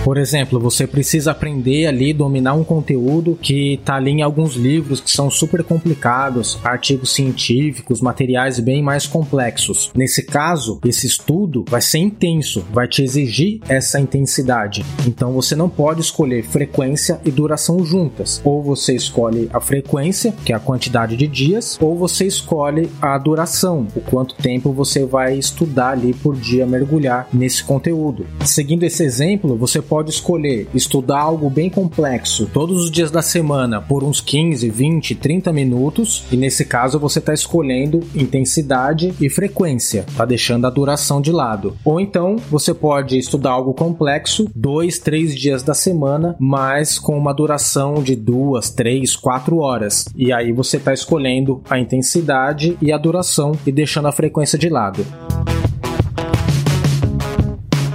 Por 0.07 0.19
exemplo, 0.19 0.61
você 0.61 0.87
precisa 0.87 1.33
aprender 1.33 1.87
ali, 1.87 2.13
dominar 2.13 2.55
um 2.55 2.63
conteúdo 2.63 3.37
que 3.43 3.75
está 3.75 3.97
ali 3.97 4.13
em 4.13 4.23
alguns 4.23 4.55
livros 4.55 5.01
que 5.01 5.11
são 5.11 5.29
super 5.29 5.65
complicados, 5.65 6.61
artigos 6.63 7.13
científicos, 7.13 8.01
materiais 8.01 8.61
bem 8.61 8.81
mais 8.81 9.05
complexos. 9.05 9.91
Nesse 9.97 10.23
caso, 10.23 10.79
esse 10.85 11.09
estudo 11.09 11.65
vai 11.69 11.81
ser 11.81 11.99
intenso, 11.99 12.65
vai 12.73 12.87
te 12.87 13.03
exigir 13.03 13.61
essa 13.69 13.99
intensidade. 13.99 14.87
Então 15.05 15.33
você 15.33 15.57
não 15.57 15.69
pode 15.69 16.03
escolher 16.03 16.45
frequência 16.45 17.21
e 17.25 17.31
duração 17.33 17.85
juntas. 17.85 18.41
Ou 18.45 18.63
você 18.63 18.95
escolhe 18.95 19.51
a 19.53 19.61
frequência, 19.61 20.33
que 20.45 20.53
é 20.53 20.55
a 20.55 20.61
quantidade 20.61 21.17
de 21.17 21.27
dias, 21.27 21.77
ou 21.81 21.97
você 21.97 22.29
escolhe 22.29 22.89
a 23.03 23.19
duração, 23.19 23.89
o 23.97 24.01
quanto 24.01 24.37
tempo 24.37 24.71
você 24.71 25.05
vai 25.05 25.37
estudar 25.37 25.91
ali 25.91 26.15
por 26.15 26.37
dia, 26.37 26.65
mergulhar 26.65 27.29
nesse 27.33 27.65
conteúdo. 27.65 28.25
Seguindo 28.45 28.85
esse 28.85 29.03
exemplo, 29.03 29.57
você 29.57 29.83
pode 29.83 29.96
pode 29.97 30.11
escolher 30.11 30.69
estudar 30.75 31.21
algo 31.21 31.49
bem 31.49 31.71
complexo 31.71 32.51
todos 32.53 32.85
os 32.85 32.91
dias 32.91 33.11
da 33.11 33.23
semana 33.23 33.81
por 33.81 34.05
uns 34.05 34.21
15, 34.21 34.69
20, 34.69 35.15
30 35.15 35.51
minutos, 35.55 36.23
e 36.31 36.37
nesse 36.37 36.67
caso 36.67 36.99
você 36.99 37.19
está 37.19 37.33
escolhendo 37.33 38.03
intensidade 38.15 39.15
e 39.19 39.31
frequência, 39.31 40.05
tá 40.15 40.27
deixando 40.27 40.67
a 40.67 40.71
duração 40.71 41.19
de 41.23 41.33
lado. 41.33 41.79
Ou 41.83 41.99
então 41.99 42.37
você 42.51 42.75
pode 42.75 43.17
estudar 43.17 43.53
algo 43.53 43.73
complexo 43.73 44.47
dois, 44.55 44.99
três 44.99 45.35
dias 45.35 45.63
da 45.63 45.73
semana, 45.73 46.37
mas 46.39 46.99
com 46.99 47.17
uma 47.17 47.33
duração 47.33 48.03
de 48.03 48.15
duas, 48.15 48.69
três, 48.69 49.17
quatro 49.17 49.61
horas. 49.61 50.05
E 50.15 50.31
aí 50.31 50.53
você 50.53 50.77
está 50.77 50.93
escolhendo 50.93 51.63
a 51.71 51.79
intensidade 51.79 52.77
e 52.83 52.93
a 52.93 52.99
duração 52.99 53.53
e 53.67 53.73
deixando 53.73 54.09
a 54.09 54.13
frequência 54.13 54.59
de 54.59 54.69
lado. 54.69 55.07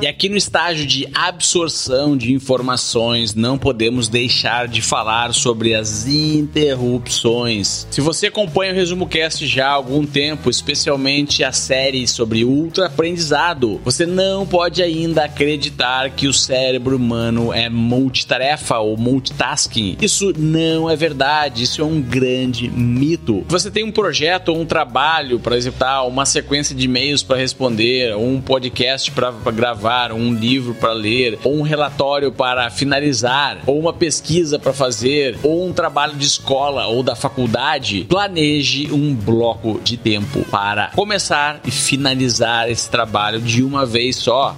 E 0.02 0.08
aqui 0.08 0.28
no 0.28 0.36
estágio 0.36 0.84
de 0.84 1.08
absorção 1.14 2.18
de 2.18 2.34
informações, 2.34 3.36
não 3.36 3.56
podemos 3.56 4.10
deixar 4.10 4.68
de 4.68 4.82
falar 4.82 5.32
sobre 5.32 5.76
as 5.76 6.08
interrupções. 6.08 7.86
Se 7.92 8.02
você 8.02 8.26
acompanha 8.26 8.74
o 8.74 8.76
Resumo 8.76 9.06
Cast 9.06 9.46
já 9.46 9.68
há 9.68 9.74
algum 9.74 10.04
tempo, 10.04 10.50
especialmente 10.50 11.44
a 11.44 11.52
série 11.52 12.08
sobre 12.08 12.44
ultra 12.44 12.88
aprendizado, 12.88 13.80
você 13.86 14.08
não 14.08 14.44
pode 14.44 14.82
ainda 14.82 15.26
acreditar 15.26 16.10
que 16.10 16.28
o 16.28 16.34
cérebro 16.34 16.96
humano 16.96 17.54
é 17.54 17.70
multitarefa 17.70 18.80
ou 18.80 18.98
multitasking. 18.98 19.98
Isso 20.02 20.34
não 20.36 20.90
é 20.90 20.96
verdade, 20.96 21.62
isso 21.62 21.80
é 21.80 21.86
um 21.86 22.02
grande 22.02 22.68
mito. 22.72 23.46
Você 23.48 23.70
tem 23.70 23.84
um 23.84 23.92
projeto 23.92 24.50
ou 24.50 24.62
um 24.62 24.66
trabalho 24.66 25.40
para 25.40 25.56
executar, 25.56 26.08
uma 26.08 26.26
sequência 26.26 26.76
de 26.76 26.86
e-mails 26.86 27.22
para 27.22 27.38
responder, 27.38 28.16
um 28.16 28.42
podcast 28.42 29.12
para 29.12 29.30
gravar 29.52 29.91
um 30.14 30.34
livro 30.34 30.74
para 30.74 30.94
ler, 30.94 31.38
ou 31.44 31.58
um 31.58 31.62
relatório 31.62 32.32
para 32.32 32.70
finalizar, 32.70 33.60
ou 33.66 33.80
uma 33.80 33.94
pesquisa 33.94 34.58
para 34.58 34.74
fazer, 34.74 35.38
ou 35.44 35.68
um 35.68 35.74
trabalho 35.74 36.16
de 36.16 36.26
escola 36.26 36.88
ou 36.88 37.04
da 37.04 37.16
faculdade, 37.16 38.06
planeje 38.08 38.92
um 38.92 39.14
bloco 39.14 39.80
de 39.84 39.98
tempo 39.98 40.46
para 40.50 40.88
começar 40.96 41.60
e 41.66 41.72
finalizar 41.72 42.70
esse 42.70 42.90
trabalho 42.90 43.42
de 43.42 43.64
uma 43.64 43.86
vez 43.86 44.16
só 44.16 44.56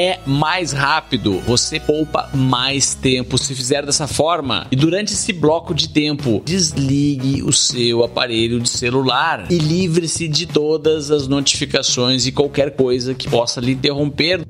é 0.00 0.18
mais 0.24 0.72
rápido, 0.72 1.40
você 1.40 1.78
poupa 1.78 2.30
mais 2.32 2.94
tempo 2.94 3.36
se 3.36 3.54
fizer 3.54 3.84
dessa 3.84 4.06
forma. 4.06 4.66
E 4.70 4.76
durante 4.76 5.12
esse 5.12 5.30
bloco 5.30 5.74
de 5.74 5.90
tempo, 5.90 6.42
desligue 6.42 7.42
o 7.42 7.52
seu 7.52 8.02
aparelho 8.02 8.58
de 8.60 8.70
celular 8.70 9.46
e 9.50 9.58
livre-se 9.58 10.26
de 10.26 10.46
todas 10.46 11.10
as 11.10 11.28
notificações 11.28 12.26
e 12.26 12.32
qualquer 12.32 12.74
coisa 12.74 13.14
que 13.14 13.28
possa 13.28 13.60
lhe 13.60 13.72
interromper 13.72 14.40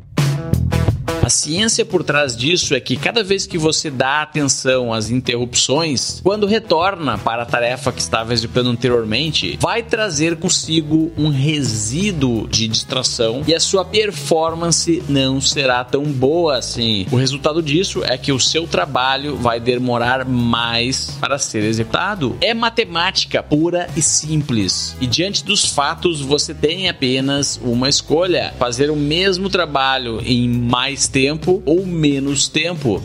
a 1.22 1.28
ciência 1.28 1.84
por 1.84 2.02
trás 2.02 2.36
disso 2.36 2.74
é 2.74 2.80
que 2.80 2.96
cada 2.96 3.22
vez 3.22 3.46
que 3.46 3.58
você 3.58 3.90
dá 3.90 4.22
atenção 4.22 4.92
às 4.92 5.10
interrupções, 5.10 6.20
quando 6.22 6.46
retorna 6.46 7.18
para 7.18 7.42
a 7.42 7.46
tarefa 7.46 7.92
que 7.92 8.00
estava 8.00 8.32
executando 8.32 8.70
anteriormente, 8.70 9.58
vai 9.60 9.82
trazer 9.82 10.36
consigo 10.36 11.12
um 11.16 11.28
resíduo 11.28 12.48
de 12.48 12.66
distração 12.66 13.42
e 13.46 13.54
a 13.54 13.60
sua 13.60 13.84
performance 13.84 15.02
não 15.08 15.40
será 15.40 15.84
tão 15.84 16.04
boa 16.04 16.56
assim. 16.56 17.06
O 17.10 17.16
resultado 17.16 17.62
disso 17.62 18.02
é 18.04 18.16
que 18.16 18.32
o 18.32 18.40
seu 18.40 18.66
trabalho 18.66 19.36
vai 19.36 19.60
demorar 19.60 20.24
mais 20.24 21.10
para 21.20 21.38
ser 21.38 21.64
executado. 21.64 22.36
É 22.40 22.54
matemática 22.54 23.42
pura 23.42 23.88
e 23.96 24.00
simples. 24.00 24.96
E 25.00 25.06
diante 25.06 25.44
dos 25.44 25.66
fatos, 25.66 26.20
você 26.20 26.54
tem 26.54 26.88
apenas 26.88 27.60
uma 27.62 27.88
escolha: 27.88 28.54
fazer 28.58 28.90
o 28.90 28.96
mesmo 28.96 29.50
trabalho 29.50 30.20
em 30.24 30.48
mais 30.48 31.09
tempo 31.10 31.62
ou 31.66 31.84
menos 31.84 32.48
tempo. 32.48 33.02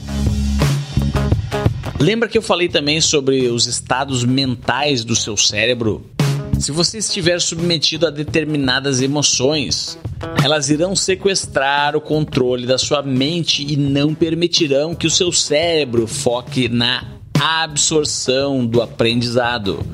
Lembra 2.00 2.30
que 2.30 2.38
eu 2.38 2.42
falei 2.42 2.70
também 2.70 3.02
sobre 3.02 3.48
os 3.48 3.66
estados 3.66 4.24
mentais 4.24 5.04
do 5.04 5.16
seu 5.16 5.36
cérebro? 5.36 6.06
Se 6.60 6.72
você 6.72 7.00
estiver 7.00 7.42
submetido 7.42 8.08
a 8.08 8.10
determinadas 8.10 9.02
emoções, 9.02 9.98
elas 10.44 10.70
irão 10.70 10.96
sequestrar 10.96 11.96
o 11.96 12.02
controle 12.02 12.66
da 12.66 12.78
sua 12.78 13.02
mente 13.02 13.66
e 13.68 13.76
não 13.76 14.14
permitirão 14.14 14.96
que 14.96 15.08
o 15.08 15.12
seu 15.12 15.32
cérebro 15.32 16.08
foque 16.08 16.70
na 16.70 17.04
absorção 17.40 18.66
do 18.66 18.82
aprendizado. 18.82 19.86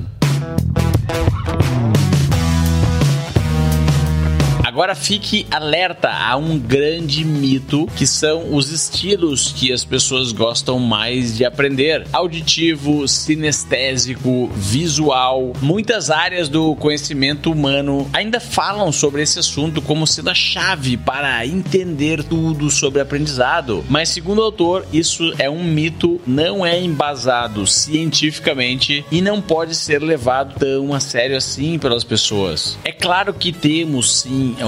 Agora 4.82 4.96
fique 4.96 5.46
alerta 5.48 6.10
a 6.10 6.36
um 6.36 6.58
grande 6.58 7.24
mito 7.24 7.86
que 7.94 8.04
são 8.04 8.52
os 8.52 8.72
estilos 8.72 9.52
que 9.52 9.72
as 9.72 9.84
pessoas 9.84 10.32
gostam 10.32 10.80
mais 10.80 11.36
de 11.36 11.44
aprender: 11.44 12.04
auditivo, 12.12 13.06
sinestésico, 13.06 14.50
visual. 14.56 15.52
Muitas 15.62 16.10
áreas 16.10 16.48
do 16.48 16.74
conhecimento 16.74 17.52
humano 17.52 18.10
ainda 18.12 18.40
falam 18.40 18.90
sobre 18.90 19.22
esse 19.22 19.38
assunto 19.38 19.80
como 19.80 20.04
sendo 20.04 20.30
a 20.30 20.34
chave 20.34 20.96
para 20.96 21.46
entender 21.46 22.24
tudo 22.24 22.68
sobre 22.68 23.00
aprendizado. 23.00 23.84
Mas 23.88 24.08
segundo 24.08 24.40
o 24.40 24.42
autor, 24.46 24.84
isso 24.92 25.32
é 25.38 25.48
um 25.48 25.62
mito, 25.62 26.20
não 26.26 26.66
é 26.66 26.82
embasado 26.82 27.68
cientificamente 27.68 29.04
e 29.12 29.22
não 29.22 29.40
pode 29.40 29.76
ser 29.76 30.02
levado 30.02 30.58
tão 30.58 30.92
a 30.92 30.98
sério 30.98 31.36
assim 31.36 31.78
pelas 31.78 32.02
pessoas. 32.02 32.76
É 32.82 32.90
claro 32.90 33.32
que 33.32 33.52
temos 33.52 34.22
sim 34.22 34.56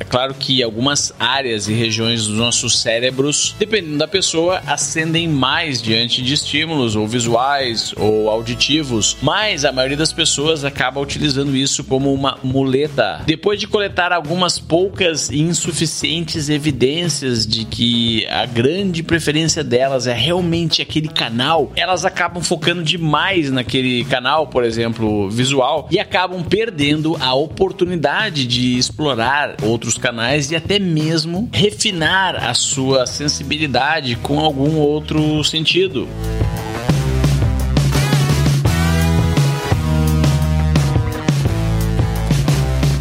É 0.00 0.04
claro 0.04 0.32
que 0.32 0.62
algumas 0.62 1.12
áreas 1.20 1.68
e 1.68 1.74
regiões 1.74 2.26
dos 2.26 2.38
nossos 2.38 2.80
cérebros, 2.80 3.54
dependendo 3.58 3.98
da 3.98 4.08
pessoa, 4.08 4.62
acendem 4.66 5.28
mais 5.28 5.82
diante 5.82 6.22
de 6.22 6.32
estímulos 6.32 6.96
ou 6.96 7.06
visuais 7.06 7.92
ou 7.98 8.30
auditivos, 8.30 9.18
mas 9.20 9.62
a 9.62 9.70
maioria 9.70 9.98
das 9.98 10.10
pessoas 10.10 10.64
acaba 10.64 10.98
utilizando 10.98 11.54
isso 11.54 11.84
como 11.84 12.14
uma 12.14 12.38
muleta. 12.42 13.20
Depois 13.26 13.60
de 13.60 13.68
coletar 13.68 14.10
algumas 14.10 14.58
poucas 14.58 15.28
e 15.28 15.38
insuficientes 15.40 16.48
evidências 16.48 17.46
de 17.46 17.66
que 17.66 18.26
a 18.28 18.46
grande 18.46 19.02
preferência 19.02 19.62
delas 19.62 20.06
é 20.06 20.14
realmente 20.14 20.80
aquele 20.80 21.08
canal, 21.08 21.72
elas 21.76 22.06
acabam 22.06 22.42
focando 22.42 22.82
demais 22.82 23.50
naquele 23.50 24.02
canal, 24.04 24.46
por 24.46 24.64
exemplo, 24.64 25.28
visual, 25.28 25.86
e 25.90 25.98
acabam 25.98 26.42
perdendo 26.42 27.18
a 27.20 27.34
oportunidade 27.34 28.46
de 28.46 28.78
explorar 28.78 29.56
outros 29.62 29.89
canais 29.96 30.50
e 30.50 30.56
até 30.56 30.78
mesmo 30.78 31.48
refinar 31.52 32.36
a 32.36 32.54
sua 32.54 33.06
sensibilidade 33.06 34.16
com 34.16 34.40
algum 34.40 34.76
outro 34.76 35.42
sentido. 35.44 36.08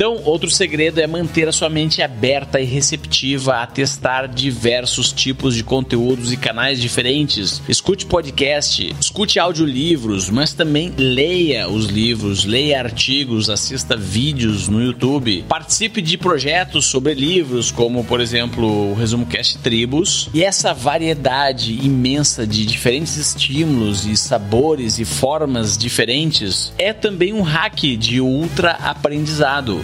Então, 0.10 0.24
outro 0.26 0.50
segredo 0.50 1.00
é 1.00 1.06
manter 1.06 1.48
a 1.48 1.52
sua 1.52 1.70
mente 1.70 2.02
aberta 2.02 2.60
e 2.60 2.66
receptiva 2.66 3.58
a 3.58 3.68
testar 3.68 4.28
diversos 4.28 5.12
tipos 5.12 5.54
de 5.54 5.64
conteúdos 5.64 6.34
e 6.34 6.38
canais 6.38 6.82
diferentes. 6.82 7.62
Escute 7.70 8.08
podcast, 8.08 8.96
escute 9.00 9.38
audiolivros, 9.38 10.28
mas 10.28 10.52
também 10.52 10.92
leia 10.98 11.70
os 11.70 11.86
livros, 11.86 12.44
leia 12.44 12.80
artigos, 12.80 13.52
assista 13.52 13.96
vídeos 13.96 14.68
no 14.68 14.84
YouTube. 14.84 15.46
Participe 15.48 16.02
de 16.02 16.18
projetos 16.18 16.88
sobre 16.88 17.14
livros, 17.14 17.70
como 17.70 18.04
por 18.04 18.20
exemplo 18.20 18.90
o 18.92 18.96
Resumo 18.96 19.28
Cast 19.28 19.60
Tribos. 19.60 20.28
E 20.34 20.44
essa 20.44 20.74
variedade 20.74 21.86
imensa 21.86 22.48
de 22.48 22.66
diferentes 22.66 23.16
estímulos 23.16 24.08
e 24.08 24.18
sabores 24.18 24.98
e 24.98 25.06
formas 25.06 25.78
diferentes 25.78 26.74
é 26.80 26.94
também 26.94 27.32
um 27.32 27.44
hack 27.44 27.96
de 27.96 28.20
ultra 28.20 28.72
aprendizado. 28.72 29.80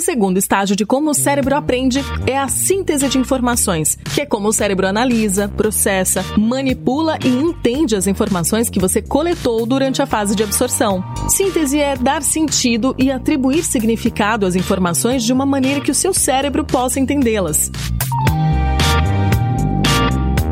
O 0.00 0.02
segundo 0.02 0.38
estágio 0.38 0.74
de 0.74 0.86
como 0.86 1.10
o 1.10 1.14
cérebro 1.14 1.54
aprende 1.54 2.02
é 2.26 2.38
a 2.38 2.48
síntese 2.48 3.06
de 3.06 3.18
informações, 3.18 3.98
que 4.14 4.22
é 4.22 4.24
como 4.24 4.48
o 4.48 4.52
cérebro 4.52 4.86
analisa, 4.86 5.46
processa, 5.46 6.24
manipula 6.38 7.18
e 7.22 7.28
entende 7.28 7.94
as 7.94 8.06
informações 8.06 8.70
que 8.70 8.80
você 8.80 9.02
coletou 9.02 9.66
durante 9.66 10.00
a 10.00 10.06
fase 10.06 10.34
de 10.34 10.42
absorção. 10.42 11.04
Síntese 11.28 11.78
é 11.78 11.96
dar 11.96 12.22
sentido 12.22 12.94
e 12.98 13.10
atribuir 13.10 13.62
significado 13.62 14.46
às 14.46 14.56
informações 14.56 15.22
de 15.22 15.34
uma 15.34 15.44
maneira 15.44 15.82
que 15.82 15.90
o 15.90 15.94
seu 15.94 16.14
cérebro 16.14 16.64
possa 16.64 16.98
entendê-las. 16.98 17.70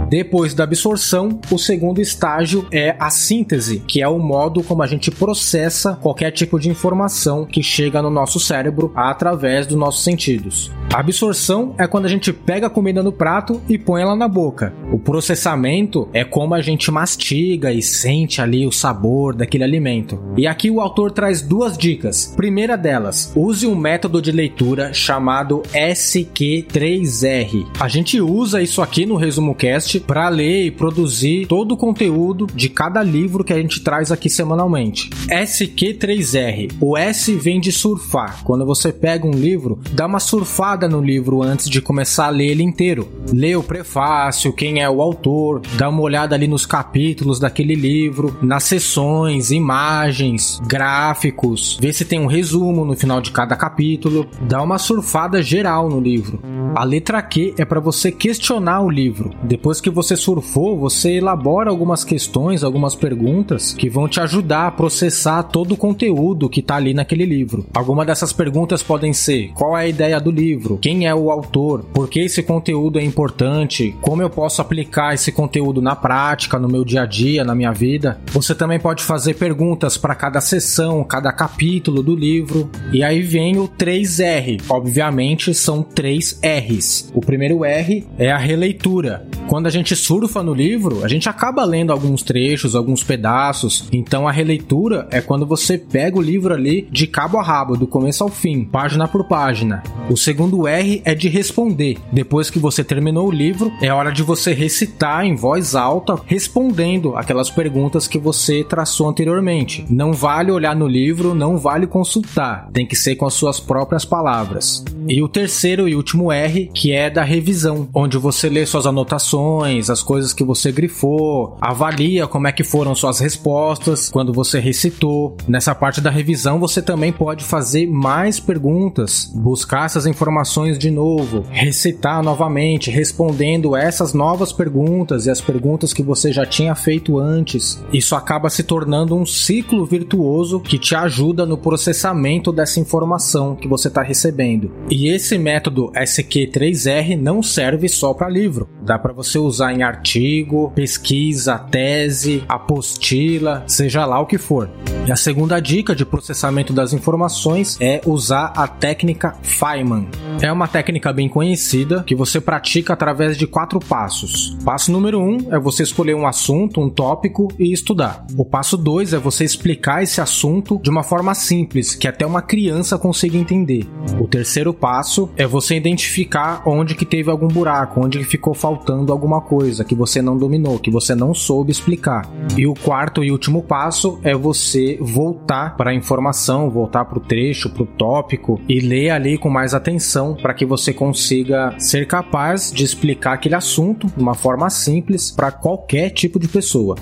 Depois 0.09 0.55
da 0.55 0.65
absorção, 0.65 1.39
o 1.51 1.59
segundo 1.59 2.01
estágio 2.01 2.67
é 2.73 2.97
a 2.99 3.11
síntese, 3.11 3.81
que 3.87 4.01
é 4.01 4.09
o 4.09 4.19
modo 4.19 4.63
como 4.63 4.83
a 4.83 4.87
gente 4.87 5.11
processa 5.11 5.97
qualquer 5.97 6.31
tipo 6.31 6.59
de 6.59 6.71
informação 6.71 7.45
que 7.45 7.63
chega 7.63 8.01
no 8.01 8.09
nosso 8.09 8.41
cérebro 8.41 8.91
através 8.97 9.67
dos 9.67 9.77
nossos 9.77 10.03
sentidos. 10.03 10.73
Absorção 10.93 11.75
é 11.79 11.87
quando 11.87 12.07
a 12.07 12.09
gente 12.09 12.33
pega 12.33 12.67
a 12.67 12.71
comida 12.71 13.03
no 13.03 13.13
prato 13.13 13.61
e 13.69 13.77
põe 13.77 14.01
ela 14.01 14.17
na 14.17 14.27
boca. 14.27 14.73
O 14.91 14.99
processamento 14.99 16.09
é 16.15 16.25
como 16.25 16.55
a 16.55 16.63
gente 16.63 16.91
mastiga 16.91 17.71
e 17.71 17.83
sente 17.83 18.41
ali 18.41 18.67
o 18.67 18.73
sabor 18.73 19.35
daquele 19.35 19.65
alimento. 19.65 20.19
E 20.37 20.47
aqui 20.47 20.71
o 20.71 20.81
autor 20.81 21.13
traz 21.13 21.43
duas 21.43 21.77
dicas. 21.77 22.33
Primeira 22.35 22.75
delas, 22.77 23.31
use 23.37 23.67
um 23.67 23.77
método 23.77 24.23
de 24.23 24.33
leitura 24.33 24.95
chamado 24.95 25.63
SQ3R. 25.75 27.67
A 27.79 27.87
gente 27.87 28.19
usa 28.21 28.63
isso 28.63 28.81
aqui 28.81 29.05
no 29.05 29.17
Resumo 29.17 29.55
Cast 29.55 30.01
para 30.01 30.27
ler 30.31 30.65
e 30.65 30.71
produzir 30.71 31.47
todo 31.47 31.73
o 31.73 31.77
conteúdo 31.77 32.47
de 32.47 32.71
cada 32.71 33.03
livro 33.03 33.45
que 33.45 33.53
a 33.53 33.61
gente 33.61 33.85
traz 33.85 34.11
aqui 34.11 34.31
semanalmente. 34.31 35.11
SQ3R. 35.29 36.73
O 36.81 36.97
S 36.97 37.35
vem 37.35 37.61
de 37.61 37.73
surfar. 37.73 38.43
Quando 38.43 38.65
você 38.65 38.91
pega 38.91 39.27
um 39.27 39.33
livro, 39.33 39.79
dá 39.93 40.07
uma 40.07 40.19
surfada 40.19 40.78
no 40.87 41.01
livro 41.01 41.43
antes 41.43 41.69
de 41.69 41.81
começar 41.81 42.27
a 42.27 42.31
ler 42.31 42.51
ele 42.51 42.63
inteiro. 42.63 43.09
Lê 43.33 43.57
o 43.57 43.63
prefácio, 43.63 44.53
quem 44.53 44.83
é 44.83 44.89
o 44.89 45.01
autor, 45.01 45.63
dá 45.77 45.89
uma 45.89 46.03
olhada 46.03 46.35
ali 46.35 46.47
nos 46.47 46.67
capítulos 46.67 47.41
daquele 47.41 47.75
livro, 47.75 48.37
nas 48.43 48.65
seções, 48.65 49.51
imagens, 49.51 50.61
gráficos, 50.67 51.79
vê 51.81 51.93
se 51.93 52.05
tem 52.05 52.21
um 52.21 52.27
resumo 52.27 52.85
no 52.85 52.97
final 52.97 53.21
de 53.21 53.31
cada 53.31 53.57
capítulo, 53.57 54.27
dá 54.43 54.63
uma 54.63 54.79
surfada 54.79 55.43
geral 55.43 55.89
no 55.89 56.01
livro. 56.01 56.41
A 56.75 56.85
letra 56.85 57.21
Q 57.23 57.55
é 57.57 57.65
para 57.65 57.81
você 57.81 58.13
questionar 58.13 58.83
o 58.83 58.91
livro. 58.91 59.31
Depois 59.43 59.81
que 59.81 59.91
você 59.91 60.17
surfou, 60.17 60.79
você 60.79 61.13
elabora 61.13 61.71
algumas 61.71 62.05
questões, 62.05 62.63
algumas 62.63 62.95
perguntas 62.95 63.73
que 63.73 63.89
vão 63.89 64.07
te 64.07 64.21
ajudar 64.21 64.67
a 64.67 64.71
processar 64.71 65.43
todo 65.45 65.73
o 65.73 65.77
conteúdo 65.77 66.49
que 66.49 66.61
está 66.61 66.77
ali 66.77 66.93
naquele 66.93 67.25
livro. 67.25 67.67
Algumas 67.75 68.07
dessas 68.07 68.33
perguntas 68.33 68.83
podem 68.83 69.13
ser: 69.13 69.51
qual 69.55 69.77
é 69.77 69.83
a 69.83 69.89
ideia 69.89 70.21
do 70.21 70.31
livro? 70.31 70.68
Quem 70.77 71.07
é 71.07 71.15
o 71.15 71.31
autor? 71.31 71.85
Por 71.95 72.09
que 72.09 72.21
esse 72.21 72.43
conteúdo 72.43 72.99
é 72.99 73.03
importante? 73.03 73.97
Como 74.03 74.21
eu 74.21 74.29
posso 74.29 74.61
aplicar 74.61 75.15
esse 75.15 75.33
conteúdo 75.33 75.81
na 75.81 75.97
prática, 75.97 76.59
no 76.59 76.69
meu 76.69 76.85
dia 76.85 77.03
a 77.03 77.07
dia, 77.07 77.45
na 77.45 77.55
minha 77.55 77.73
vida? 77.73 78.21
Você 78.33 78.55
também 78.55 78.79
pode 78.79 79.03
fazer 79.03 79.35
perguntas 79.35 79.97
para 79.97 80.15
cada 80.15 80.41
sessão, 80.41 81.03
cada 81.05 81.33
capítulo 81.33 82.03
do 82.03 82.15
livro. 82.15 82.71
E 82.93 83.03
aí 83.03 83.23
vem 83.23 83.59
o 83.59 83.69
3R. 83.69 84.63
Obviamente 84.69 85.55
são 85.55 85.83
três 85.83 86.39
R's. 86.43 87.11
O 87.15 87.21
primeiro 87.21 87.65
R 87.65 88.07
é 88.19 88.31
a 88.31 88.37
releitura. 88.39 89.27
Quando 89.49 89.67
a 89.67 89.71
gente 89.71 89.97
surfa 89.97 90.43
no 90.43 90.53
livro, 90.53 91.05
a 91.05 91.09
gente 91.09 91.29
acaba 91.29 91.65
lendo 91.65 91.91
alguns 91.91 92.23
trechos, 92.23 92.75
alguns 92.75 93.03
pedaços. 93.03 93.89
Então 93.91 94.29
a 94.29 94.33
releitura 94.33 95.09
é 95.11 95.21
quando 95.21 95.47
você 95.47 95.79
pega 95.79 96.19
o 96.19 96.23
livro 96.23 96.53
ali 96.53 96.87
de 96.91 97.07
cabo 97.07 97.39
a 97.39 97.43
rabo, 97.43 97.77
do 97.77 97.87
começo 97.87 98.23
ao 98.23 98.29
fim, 98.29 98.65
página 98.65 99.09
por 99.09 99.25
página. 99.25 99.83
O 100.11 100.17
segundo 100.17 100.58
R 100.67 101.03
é 101.05 101.15
de 101.15 101.29
responder. 101.29 101.99
Depois 102.13 102.51
que 102.51 102.59
você 102.59 102.83
terminou 102.83 103.29
o 103.29 103.33
livro, 103.33 103.73
é 103.81 103.93
hora 103.93 104.11
de 104.11 104.23
você 104.23 104.53
recitar 104.53 105.25
em 105.25 105.35
voz 105.37 105.75
alta, 105.75 106.19
respondendo 106.27 107.17
aquelas 107.17 107.51
perguntas 107.51 108.09
que 108.09 108.19
você 108.19 108.65
traçou 108.65 109.09
anteriormente. 109.09 109.85
Não 109.89 110.13
vale 110.13 110.51
olhar 110.51 110.75
no 110.75 110.89
livro, 110.89 111.35
não 111.35 111.57
vale 111.57 111.87
consultar. 111.87 112.69
Tem 112.73 112.87
que 112.87 112.97
ser 112.97 113.17
com 113.17 113.27
as 113.27 113.35
suas 113.35 113.61
próprias 113.61 114.05
palavras. 114.05 114.85
E 115.09 115.23
o 115.23 115.29
terceiro 115.29 115.89
e 115.89 115.95
último 115.95 116.33
R, 116.33 116.71
que 116.75 116.93
é 116.93 117.09
da 117.09 117.23
revisão, 117.23 117.89
onde 117.95 118.19
você 118.19 118.49
lê 118.49 118.67
suas 118.67 118.87
anotações, 118.87 119.89
as 119.91 120.03
coisas 120.03 120.33
que 120.33 120.45
você 120.45 120.73
grifou, 120.73 121.57
avalia 121.61 122.27
como 122.27 122.47
é 122.47 122.53
que 122.53 122.65
foram 122.65 122.95
suas 122.95 123.19
respostas 123.19 124.11
quando 124.11 124.33
você 124.33 124.59
recitou. 124.59 125.37
Nessa 125.47 125.75
parte 125.75 126.01
da 126.01 126.11
revisão, 126.11 126.59
você 126.59 126.83
também 126.83 127.13
pode 127.13 127.45
fazer 127.45 127.87
mais 127.87 128.41
perguntas, 128.41 129.31
buscar 129.35 129.87
essas 129.87 130.07
informações 130.07 130.48
de 130.79 130.91
novo, 130.91 131.45
recitar 131.51 132.23
novamente, 132.23 132.91
respondendo 132.91 133.77
essas 133.77 134.13
novas 134.13 134.53
perguntas 134.53 135.27
e 135.27 135.31
as 135.31 135.41
perguntas 135.41 135.93
que 135.93 136.03
você 136.03 136.33
já 136.33 136.45
tinha 136.45 136.75
feito 136.75 137.19
antes. 137.19 137.83
Isso 137.93 138.15
acaba 138.15 138.51
se 138.51 138.63
tornando 138.63 139.15
um 139.15 139.25
ciclo 139.25 139.85
virtuoso 139.85 140.59
que 140.59 140.79
te 140.79 140.95
ajuda 140.95 141.47
no 141.47 141.57
processamento 141.57 142.51
dessa 142.51 142.81
informação 142.81 143.55
que 143.55 143.69
você 143.69 143.89
está 143.89 144.03
recebendo. 144.03 144.73
E 144.91 145.09
esse 145.09 145.39
método 145.39 145.93
SQ3R 145.93 147.17
não 147.17 147.43
serve 147.43 147.89
só 147.89 148.15
para 148.15 148.29
livro. 148.29 148.69
Dá 148.83 148.99
para 148.99 149.13
você 149.13 149.39
usar 149.39 149.73
em 149.73 149.83
artigo, 149.83 150.73
pesquisa, 150.75 151.59
tese, 151.59 152.43
apostila, 152.49 153.65
seja 153.67 154.05
lá 154.07 154.19
o 154.21 154.27
que 154.27 154.39
for. 154.39 154.71
E 155.07 155.13
a 155.13 155.17
segunda 155.17 155.61
dica 155.61 155.95
de 155.95 156.05
processamento 156.05 156.73
das 156.73 156.93
informações 156.93 157.77
é 157.81 158.01
usar 158.05 158.53
a 158.57 158.67
técnica 158.67 159.35
Feynman. 159.43 160.09
É 160.41 160.53
uma 160.53 160.69
técnica 160.69 161.13
bem 161.13 161.29
conhecida 161.29 162.05
que 162.05 162.15
você 162.15 162.41
pratica 162.41 162.93
através 162.93 163.37
de 163.37 163.45
quatro 163.45 163.81
passos. 163.81 164.57
Passo 164.65 164.93
número 164.93 165.19
um 165.19 165.53
é 165.53 165.59
você 165.59 165.83
escolher 165.83 166.15
um 166.15 166.29
assunto, 166.29 166.81
um 166.81 166.89
tópico 166.89 167.49
e 167.59 167.73
estudar. 167.73 168.25
O 168.37 168.45
passo 168.45 168.77
dois 168.77 169.13
é 169.13 169.19
você 169.19 169.45
explicar 169.45 170.01
esse 170.01 170.21
assunto 170.21 170.79
de 170.81 170.91
uma 170.91 171.03
forma 171.03 171.35
simples, 171.35 171.97
que 171.97 172.07
até 172.07 172.25
uma 172.25 172.41
criança 172.41 172.97
consiga 172.97 173.37
entender. 173.37 173.85
O 174.21 174.29
terceiro 174.29 174.73
passo 174.73 175.29
é 175.37 175.45
você 175.45 175.75
identificar 175.75 176.63
onde 176.65 176.95
que 176.95 177.05
teve 177.05 177.31
algum 177.31 177.49
buraco, 177.49 178.01
onde 178.01 178.23
ficou 178.23 178.55
faltando 178.55 179.13
alguma 179.13 179.41
coisa 179.41 179.85
que 179.85 179.95
você 179.95 180.23
não 180.23 180.39
dominou, 180.39 180.79
que 180.79 180.91
você 180.91 181.17
não 181.17 181.35
soube 181.35 181.73
explicar. 181.73 182.31
E 182.57 182.65
o 182.65 182.75
quarto 182.75 183.25
e 183.25 183.33
último 183.33 183.61
passo 183.61 184.21
é 184.23 184.37
você 184.37 184.99
voltar 185.01 185.77
para 185.77 185.91
a 185.91 185.95
informação, 185.95 186.71
voltar 186.71 187.07
para 187.07 187.19
o 187.19 187.23
trecho, 187.23 187.71
para 187.71 187.83
o 187.83 187.87
tópico 187.87 188.61
e 188.69 188.79
ler 188.79 189.11
ali 189.11 189.37
com 189.37 189.51
mais 189.51 189.75
atenção 189.75 190.28
para 190.35 190.55
que 190.55 190.65
você 190.65 190.93
consiga 190.93 191.75
ser 191.79 192.07
capaz 192.07 192.73
de 192.73 192.85
explicar 192.85 193.35
aquele 193.35 193.55
assunto 193.55 194.07
de 194.07 194.23
uma 194.23 194.35
forma 194.35 194.69
simples 194.71 195.31
para 195.31 195.51
qualquer 195.51 196.11
tipo 196.11 196.39
de 196.39 196.49
pessoa. 196.49 196.97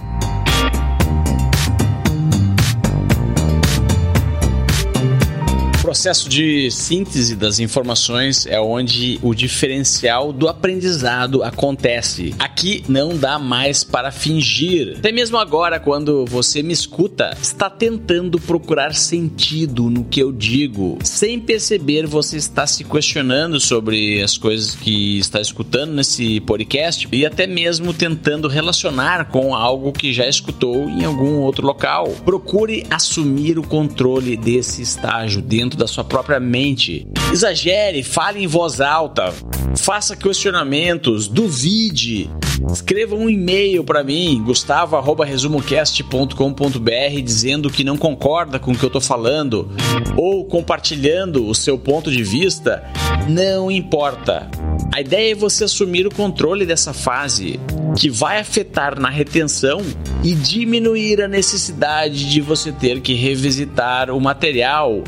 Processo 5.96 6.28
de 6.28 6.70
síntese 6.70 7.34
das 7.34 7.58
informações 7.58 8.44
é 8.44 8.60
onde 8.60 9.18
o 9.22 9.34
diferencial 9.34 10.30
do 10.30 10.46
aprendizado 10.46 11.42
acontece. 11.42 12.34
Aqui 12.38 12.84
não 12.86 13.16
dá 13.16 13.38
mais 13.38 13.82
para 13.82 14.10
fingir. 14.10 14.96
Até 14.98 15.10
mesmo 15.10 15.38
agora, 15.38 15.80
quando 15.80 16.26
você 16.26 16.62
me 16.62 16.74
escuta, 16.74 17.34
está 17.40 17.70
tentando 17.70 18.38
procurar 18.38 18.94
sentido 18.94 19.88
no 19.88 20.04
que 20.04 20.20
eu 20.20 20.32
digo. 20.32 20.98
Sem 21.02 21.40
perceber, 21.40 22.06
você 22.06 22.36
está 22.36 22.66
se 22.66 22.84
questionando 22.84 23.58
sobre 23.58 24.22
as 24.22 24.36
coisas 24.36 24.74
que 24.74 25.18
está 25.18 25.40
escutando 25.40 25.94
nesse 25.94 26.40
podcast 26.40 27.08
e 27.10 27.24
até 27.24 27.46
mesmo 27.46 27.94
tentando 27.94 28.48
relacionar 28.48 29.30
com 29.30 29.54
algo 29.54 29.92
que 29.92 30.12
já 30.12 30.28
escutou 30.28 30.90
em 30.90 31.06
algum 31.06 31.40
outro 31.40 31.66
local. 31.66 32.08
Procure 32.22 32.84
assumir 32.90 33.58
o 33.58 33.62
controle 33.66 34.36
desse 34.36 34.82
estágio 34.82 35.40
dentro 35.40 35.78
da 35.78 35.85
sua 35.86 36.04
própria 36.04 36.40
mente. 36.40 37.06
Exagere, 37.32 38.02
fale 38.02 38.42
em 38.42 38.46
voz 38.46 38.80
alta, 38.80 39.32
faça 39.76 40.16
questionamentos, 40.16 41.28
duvide. 41.28 42.30
Escreva 42.72 43.14
um 43.14 43.28
e-mail 43.28 43.84
para 43.84 44.02
mim, 44.02 44.42
gustavo@resumocast.com.br 44.42 47.22
dizendo 47.22 47.70
que 47.70 47.84
não 47.84 47.96
concorda 47.96 48.58
com 48.58 48.72
o 48.72 48.76
que 48.76 48.84
eu 48.84 48.90
tô 48.90 49.00
falando 49.00 49.70
ou 50.16 50.44
compartilhando 50.44 51.46
o 51.46 51.54
seu 51.54 51.78
ponto 51.78 52.10
de 52.10 52.24
vista, 52.24 52.82
não 53.28 53.70
importa. 53.70 54.50
A 54.92 55.00
ideia 55.00 55.32
é 55.32 55.34
você 55.34 55.64
assumir 55.64 56.06
o 56.06 56.14
controle 56.14 56.64
dessa 56.64 56.92
fase, 56.92 57.60
que 57.96 58.08
vai 58.08 58.40
afetar 58.40 58.98
na 58.98 59.10
retenção 59.10 59.82
e 60.22 60.34
diminuir 60.34 61.20
a 61.20 61.28
necessidade 61.28 62.30
de 62.30 62.40
você 62.40 62.72
ter 62.72 63.00
que 63.00 63.14
revisitar 63.14 64.10
o 64.10 64.20
material. 64.20 65.02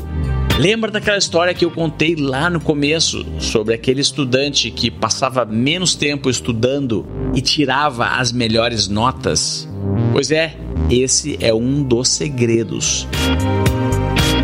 Lembra 0.56 0.90
daquela 0.90 1.18
história 1.18 1.54
que 1.54 1.64
eu 1.64 1.70
contei 1.70 2.16
lá 2.16 2.50
no 2.50 2.60
começo 2.60 3.24
sobre 3.38 3.74
aquele 3.74 4.00
estudante 4.00 4.70
que 4.70 4.90
passava 4.90 5.44
menos 5.44 5.94
tempo 5.94 6.28
estudando 6.28 7.06
e 7.34 7.40
tirava 7.40 8.06
as 8.06 8.32
melhores 8.32 8.88
notas? 8.88 9.68
Pois 10.12 10.30
é, 10.30 10.56
esse 10.90 11.38
é 11.40 11.54
um 11.54 11.82
dos 11.82 12.08
segredos. 12.08 13.06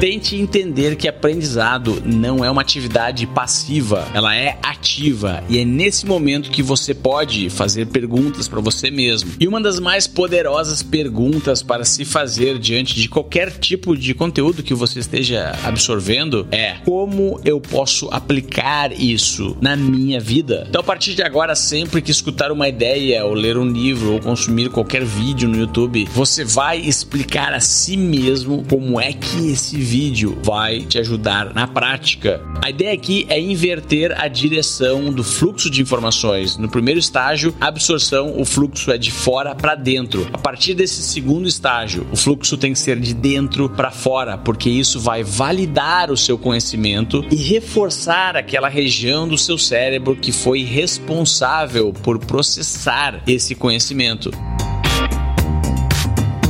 Tente 0.04 0.36
entender 0.36 0.96
que 0.96 1.08
aprendizado 1.08 2.02
não 2.04 2.44
é 2.44 2.50
uma 2.50 2.60
atividade 2.60 3.26
passiva, 3.26 4.06
ela 4.12 4.36
é 4.36 4.58
ativa 4.62 5.42
e 5.48 5.58
é 5.58 5.64
nesse 5.64 6.04
momento 6.04 6.50
que 6.50 6.62
você 6.62 6.92
pode 6.92 7.48
fazer 7.48 7.86
perguntas 7.86 8.46
para 8.46 8.60
você 8.60 8.90
mesmo. 8.90 9.32
E 9.40 9.48
uma 9.48 9.62
das 9.62 9.80
mais 9.80 10.06
poderosas 10.06 10.82
perguntas 10.82 11.62
para 11.62 11.86
se 11.86 12.04
fazer 12.04 12.58
diante 12.58 12.94
de 12.96 13.08
qualquer 13.08 13.50
tipo 13.50 13.96
de 13.96 14.12
conteúdo 14.12 14.62
que 14.62 14.74
você 14.74 14.98
esteja 14.98 15.56
absorvendo 15.64 16.46
é: 16.50 16.74
como 16.84 17.40
eu 17.42 17.58
posso 17.58 18.10
aplicar 18.10 18.92
isso 18.92 19.56
na 19.58 19.74
minha 19.74 20.20
vida? 20.20 20.66
Então, 20.68 20.82
a 20.82 20.84
partir 20.84 21.14
de 21.14 21.22
agora, 21.22 21.54
sempre 21.54 22.02
que 22.02 22.10
escutar 22.10 22.52
uma 22.52 22.68
ideia, 22.68 23.24
ou 23.24 23.32
ler 23.32 23.56
um 23.56 23.66
livro, 23.66 24.12
ou 24.12 24.20
consumir 24.20 24.68
qualquer 24.68 25.02
vídeo 25.02 25.48
no 25.48 25.56
YouTube, 25.56 26.06
você 26.12 26.44
vai 26.44 26.78
explicar 26.78 27.54
a 27.54 27.60
si 27.60 27.96
mesmo 27.96 28.62
como 28.68 29.00
é 29.00 29.10
que 29.10 29.50
esse 29.50 29.78
vídeo 29.78 29.93
vídeo 29.94 30.37
vai 30.42 30.80
te 30.80 30.98
ajudar 30.98 31.54
na 31.54 31.68
prática. 31.68 32.42
A 32.61 32.68
ideia 32.68 32.92
aqui 32.92 33.24
é 33.28 33.40
inverter 33.40 34.12
a 34.20 34.26
direção 34.26 35.12
do 35.12 35.22
fluxo 35.22 35.70
de 35.70 35.80
informações. 35.80 36.57
No 36.57 36.68
primeiro 36.68 36.98
estágio, 36.98 37.54
absorção, 37.61 38.35
o 38.37 38.44
fluxo 38.44 38.90
é 38.90 38.98
de 38.98 39.12
fora 39.12 39.54
para 39.54 39.76
dentro. 39.76 40.28
A 40.33 40.38
partir 40.38 40.74
desse 40.74 41.00
segundo 41.00 41.46
estágio, 41.46 42.04
o 42.11 42.16
fluxo 42.16 42.57
tem 42.57 42.72
que 42.72 42.78
ser 42.80 42.98
de 42.98 43.14
dentro 43.14 43.70
para 43.70 43.92
fora, 43.92 44.37
porque 44.37 44.68
isso 44.68 44.98
vai 44.98 45.22
validar 45.22 46.11
o 46.11 46.16
seu 46.16 46.37
conhecimento 46.37 47.24
e 47.30 47.37
reforçar 47.37 48.37
aquela 48.37 48.68
região 48.68 49.28
do 49.28 49.38
seu 49.38 49.57
cérebro 49.57 50.16
que 50.16 50.33
foi 50.33 50.64
responsável 50.64 51.92
por 51.92 52.18
processar 52.18 53.22
esse 53.28 53.54
conhecimento. 53.54 54.33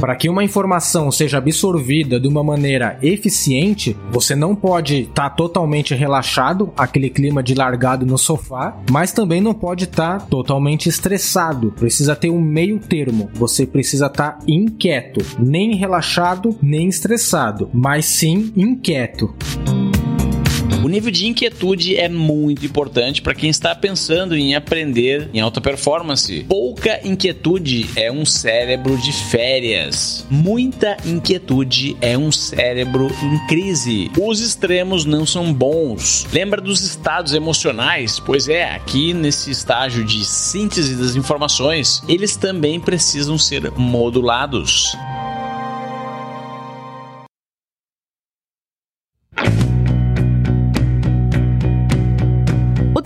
Para 0.04 0.16
que 0.16 0.28
uma 0.28 0.44
informação 0.44 1.10
seja 1.10 1.38
absorvida 1.38 2.20
de 2.20 2.28
uma 2.28 2.44
maneira 2.44 2.98
eficiente, 3.02 3.96
você 4.10 4.36
não 4.36 4.54
pode 4.54 5.04
estar 5.04 5.30
tá 5.30 5.34
totalmente 5.34 5.94
relaxado, 5.94 6.70
aquele 6.76 7.08
clima 7.08 7.42
de 7.42 7.54
largado 7.54 8.04
no 8.04 8.18
sofá, 8.18 8.76
mas 8.90 9.12
também 9.12 9.40
não 9.40 9.54
pode 9.54 9.84
estar 9.84 10.18
tá 10.18 10.26
totalmente 10.26 10.90
estressado. 10.90 11.72
Precisa 11.72 12.14
ter 12.14 12.28
um 12.28 12.38
meio 12.38 12.78
termo. 12.78 13.30
Você 13.32 13.64
precisa 13.64 14.04
estar 14.08 14.32
tá 14.32 14.38
inquieto, 14.46 15.24
nem 15.38 15.74
relaxado, 15.74 16.54
nem 16.60 16.86
estressado, 16.86 17.70
mas 17.72 18.04
sim 18.04 18.52
inquieto. 18.54 19.34
O 20.84 20.88
nível 20.88 21.10
de 21.10 21.26
inquietude 21.26 21.96
é 21.96 22.10
muito 22.10 22.66
importante 22.66 23.22
para 23.22 23.34
quem 23.34 23.48
está 23.48 23.74
pensando 23.74 24.36
em 24.36 24.54
aprender 24.54 25.30
em 25.32 25.40
alta 25.40 25.58
performance. 25.58 26.44
Pouca 26.46 27.00
inquietude 27.02 27.88
é 27.96 28.12
um 28.12 28.26
cérebro 28.26 28.94
de 28.98 29.10
férias. 29.10 30.26
Muita 30.28 30.98
inquietude 31.06 31.96
é 32.02 32.18
um 32.18 32.30
cérebro 32.30 33.10
em 33.22 33.46
crise. 33.46 34.10
Os 34.20 34.40
extremos 34.40 35.06
não 35.06 35.24
são 35.24 35.54
bons. 35.54 36.26
Lembra 36.30 36.60
dos 36.60 36.82
estados 36.82 37.32
emocionais? 37.32 38.20
Pois 38.20 38.46
é, 38.46 38.64
aqui 38.64 39.14
nesse 39.14 39.50
estágio 39.50 40.04
de 40.04 40.22
síntese 40.22 40.96
das 40.96 41.16
informações, 41.16 42.02
eles 42.06 42.36
também 42.36 42.78
precisam 42.78 43.38
ser 43.38 43.70
modulados. 43.70 44.94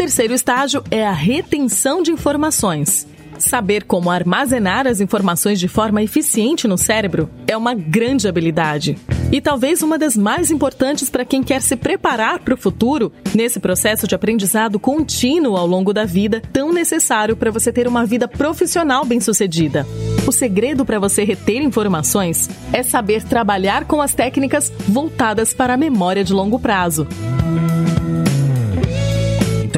Terceiro 0.08 0.32
estágio 0.32 0.82
é 0.90 1.06
a 1.06 1.12
retenção 1.12 2.02
de 2.02 2.10
informações. 2.10 3.06
Saber 3.38 3.84
como 3.84 4.10
armazenar 4.10 4.86
as 4.86 5.02
informações 5.02 5.60
de 5.60 5.68
forma 5.68 6.02
eficiente 6.02 6.66
no 6.66 6.78
cérebro 6.78 7.28
é 7.46 7.54
uma 7.54 7.74
grande 7.74 8.26
habilidade. 8.26 8.96
E 9.30 9.38
talvez 9.38 9.82
uma 9.82 9.98
das 9.98 10.16
mais 10.16 10.50
importantes 10.50 11.10
para 11.10 11.26
quem 11.26 11.42
quer 11.42 11.60
se 11.60 11.76
preparar 11.76 12.38
para 12.38 12.54
o 12.54 12.56
futuro, 12.56 13.12
nesse 13.34 13.60
processo 13.60 14.08
de 14.08 14.14
aprendizado 14.14 14.80
contínuo 14.80 15.58
ao 15.58 15.66
longo 15.66 15.92
da 15.92 16.06
vida, 16.06 16.42
tão 16.54 16.72
necessário 16.72 17.36
para 17.36 17.50
você 17.50 17.70
ter 17.70 17.86
uma 17.86 18.06
vida 18.06 18.26
profissional 18.26 19.04
bem-sucedida. 19.04 19.86
O 20.26 20.32
segredo 20.32 20.86
para 20.86 20.98
você 20.98 21.22
reter 21.22 21.60
informações 21.60 22.48
é 22.72 22.82
saber 22.82 23.24
trabalhar 23.24 23.84
com 23.84 24.00
as 24.00 24.14
técnicas 24.14 24.72
voltadas 24.88 25.52
para 25.52 25.74
a 25.74 25.76
memória 25.76 26.24
de 26.24 26.32
longo 26.32 26.58
prazo. 26.58 27.06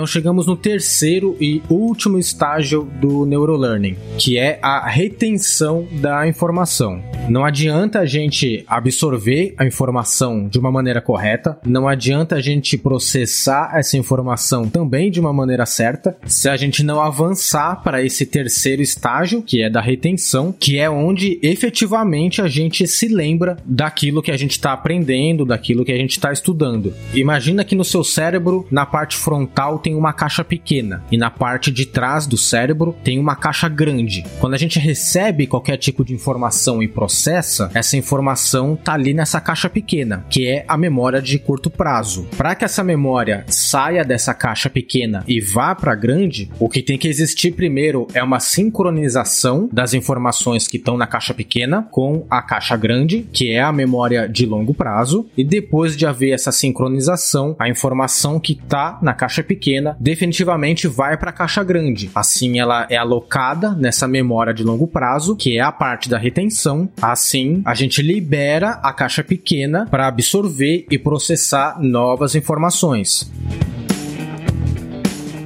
Então 0.01 0.07
chegamos 0.07 0.47
no 0.47 0.57
terceiro 0.57 1.37
e 1.39 1.61
último 1.69 2.19
estágio 2.19 2.89
do 3.03 3.27
neurolearning, 3.27 3.99
que 4.17 4.39
é 4.39 4.59
a 4.63 4.89
retenção 4.89 5.87
da 6.01 6.27
informação. 6.27 7.03
Não 7.29 7.45
adianta 7.45 7.99
a 7.99 8.07
gente 8.07 8.65
absorver 8.67 9.55
a 9.59 9.67
informação 9.67 10.49
de 10.49 10.59
uma 10.59 10.73
maneira 10.73 11.03
correta, 11.03 11.59
não 11.67 11.87
adianta 11.87 12.37
a 12.37 12.41
gente 12.41 12.79
processar 12.79 13.73
essa 13.75 13.99
informação 13.99 14.71
também 14.71 15.11
de 15.11 15.21
uma 15.21 15.35
maneira 15.35 15.67
certa, 15.67 16.17
se 16.25 16.49
a 16.49 16.57
gente 16.57 16.83
não 16.83 16.99
avançar 16.99 17.83
para 17.83 18.03
esse 18.03 18.25
terceiro 18.25 18.81
estágio, 18.81 19.43
que 19.43 19.63
é 19.63 19.69
da 19.69 19.83
retenção, 19.83 20.51
que 20.51 20.79
é 20.79 20.89
onde 20.89 21.39
efetivamente 21.43 22.41
a 22.41 22.49
gente 22.49 22.87
se 22.87 23.07
lembra 23.07 23.59
daquilo 23.67 24.23
que 24.23 24.31
a 24.31 24.37
gente 24.37 24.53
está 24.53 24.73
aprendendo, 24.73 25.45
daquilo 25.45 25.85
que 25.85 25.93
a 25.93 25.99
gente 25.99 26.13
está 26.13 26.33
estudando. 26.33 26.95
Imagina 27.13 27.65
que 27.67 27.77
no 27.77 27.85
seu 27.85 28.03
cérebro, 28.03 28.67
na 28.71 28.87
parte 28.87 29.15
frontal, 29.15 29.79
tem 29.79 29.89
tem 29.90 29.96
uma 29.96 30.12
caixa 30.12 30.44
pequena 30.44 31.03
e 31.11 31.16
na 31.16 31.31
parte 31.31 31.70
de 31.72 31.85
trás 31.85 32.24
do 32.24 32.37
cérebro 32.37 32.94
tem 33.03 33.18
uma 33.18 33.35
caixa 33.35 33.68
grande. 33.68 34.24
Quando 34.38 34.55
a 34.55 34.57
gente 34.57 34.79
recebe 34.79 35.48
qualquer 35.48 35.76
tipo 35.79 36.05
de 36.05 36.14
informação 36.14 36.81
e 36.81 36.87
processa, 36.87 37.70
essa 37.74 37.96
informação 37.96 38.76
tá 38.76 38.92
ali 38.92 39.12
nessa 39.12 39.40
caixa 39.40 39.68
pequena, 39.68 40.24
que 40.31 40.46
é 40.46 40.64
a 40.68 40.76
memória 40.76 41.20
de 41.20 41.40
curto 41.40 41.68
prazo. 41.68 42.29
Para 42.37 42.55
que 42.55 42.64
essa 42.64 42.85
memória 42.85 43.44
saia 43.48 44.05
dessa 44.05 44.33
caixa 44.33 44.70
pequena 44.70 45.24
e 45.26 45.40
vá 45.40 45.74
para 45.74 45.96
grande, 45.96 46.48
o 46.61 46.68
que 46.68 46.83
tem 46.83 46.96
que 46.96 47.09
existir 47.09 47.53
primeiro 47.53 48.07
é 48.14 48.22
uma 48.22 48.38
sincronização 48.38 49.68
das 49.72 49.92
informações 49.92 50.68
que 50.68 50.76
estão 50.76 50.96
na 50.96 51.07
caixa 51.07 51.35
pequena 51.35 51.83
com 51.90 52.24
a 52.31 52.40
caixa 52.42 52.76
grande, 52.76 53.26
que 53.33 53.50
é 53.50 53.61
a 53.61 53.72
memória 53.72 54.29
de 54.29 54.46
longo 54.46 54.72
prazo, 54.72 55.26
e 55.37 55.42
depois 55.42 55.96
de 55.96 56.07
haver 56.07 56.31
essa 56.31 56.53
sincronização, 56.53 57.57
a 57.59 57.68
informação 57.68 58.38
que 58.38 58.53
está 58.53 59.00
na 59.03 59.14
caixa 59.14 59.42
pequena 59.42 59.80
pequena 59.81 59.97
definitivamente 59.99 60.87
vai 60.87 61.16
para 61.16 61.31
a 61.31 61.33
caixa 61.33 61.64
grande. 61.64 62.11
Assim, 62.14 62.61
ela 62.61 62.87
é 62.90 62.97
alocada 62.97 63.71
nessa 63.73 64.07
memória 64.07 64.53
de 64.53 64.62
longo 64.62 64.87
prazo, 64.87 65.35
que 65.35 65.57
é 65.57 65.61
a 65.61 65.73
parte 65.73 66.09
da 66.09 66.19
retenção. 66.19 66.88
Assim, 67.01 67.62
a 67.64 67.75
gente 67.75 68.03
libera 68.03 68.73
a 68.83 68.93
caixa 68.93 69.25
pequena 69.25 69.87
para 69.90 70.07
absorver 70.07 70.87
e 70.90 70.99
processar 70.99 71.81
novas 71.81 72.35
informações. 72.35 73.31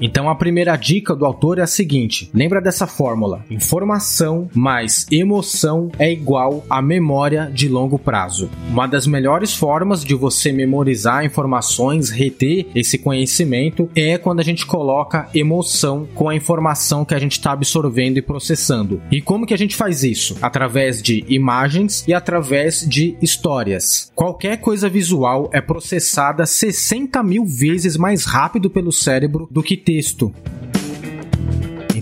Então 0.01 0.29
a 0.29 0.35
primeira 0.35 0.77
dica 0.77 1.15
do 1.15 1.25
autor 1.25 1.59
é 1.59 1.63
a 1.63 1.67
seguinte: 1.67 2.31
lembra 2.33 2.61
dessa 2.61 2.87
fórmula: 2.87 3.45
informação 3.51 4.49
mais 4.55 5.07
emoção 5.11 5.91
é 5.99 6.11
igual 6.11 6.65
a 6.69 6.83
memória 6.83 7.51
de 7.53 7.69
longo 7.69 7.99
prazo. 7.99 8.51
Uma 8.69 8.87
das 8.87 9.07
melhores 9.07 9.55
formas 9.55 10.05
de 10.05 10.15
você 10.15 10.53
memorizar 10.53 11.25
informações, 11.25 12.11
reter 12.11 12.67
esse 12.75 12.99
conhecimento 12.99 13.89
é 13.95 14.19
quando 14.19 14.41
a 14.41 14.45
gente 14.45 14.67
coloca 14.67 15.29
emoção 15.35 16.09
com 16.15 16.29
a 16.29 16.35
informação 16.35 17.05
que 17.05 17.15
a 17.15 17.19
gente 17.19 17.33
está 17.33 17.53
absorvendo 17.53 18.19
e 18.19 18.23
processando. 18.23 19.01
E 19.11 19.21
como 19.21 19.47
que 19.47 19.55
a 19.55 19.59
gente 19.59 19.77
faz 19.77 20.03
isso? 20.03 20.37
Através 20.41 21.03
de 21.03 21.25
imagens 21.29 22.05
e 22.07 22.15
através 22.15 22.87
de 22.87 23.17
histórias. 23.21 24.11
Qualquer 24.15 24.59
coisa 24.59 24.89
visual 24.89 25.49
é 25.53 25.61
processada 25.61 26.47
60 26.47 27.23
mil 27.23 27.45
vezes 27.45 27.97
mais 27.97 28.25
rápido 28.25 28.71
pelo 28.71 28.93
cérebro 28.93 29.49
do 29.51 29.63
que 29.63 29.77
texto. 29.85 30.33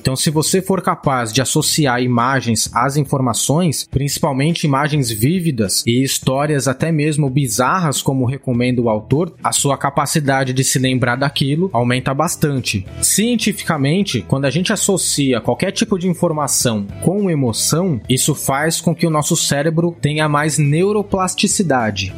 Então, 0.03 0.16
se 0.16 0.31
você 0.31 0.61
for 0.61 0.83
capaz 0.83 1.33
de 1.33 1.40
associar 1.40 2.03
imagens 2.03 2.71
às 2.75 2.97
informações, 2.97 3.87
principalmente 3.88 4.66
imagens 4.66 5.11
vívidas 5.11 5.85
e 5.87 6.03
histórias 6.03 6.66
até 6.66 6.90
mesmo 6.90 7.31
bizarras, 7.31 8.03
como 8.03 8.27
recomenda 8.27 8.81
o 8.81 8.88
autor, 8.88 9.35
a 9.45 9.53
sua 9.53 9.77
capacidade 9.77 10.53
de 10.53 10.64
se 10.64 10.79
lembrar 10.79 11.16
daquilo 11.16 11.71
aumenta 11.73 12.12
bastante. 12.12 12.85
Cientificamente, 13.01 14.25
quando 14.27 14.47
a 14.47 14.51
gente 14.51 14.73
associa 14.73 15.40
qualquer 15.40 15.71
tipo 15.71 15.99
de 15.99 16.09
informação 16.09 16.87
com 17.03 17.31
emoção, 17.31 18.01
isso 18.09 18.35
faz 18.35 18.81
com 18.81 18.95
que 18.95 19.07
o 19.07 19.11
nosso 19.11 19.37
cérebro 19.37 19.97
tenha 20.01 20.29
mais 20.29 20.59
neuroplasticidade. 20.59 22.12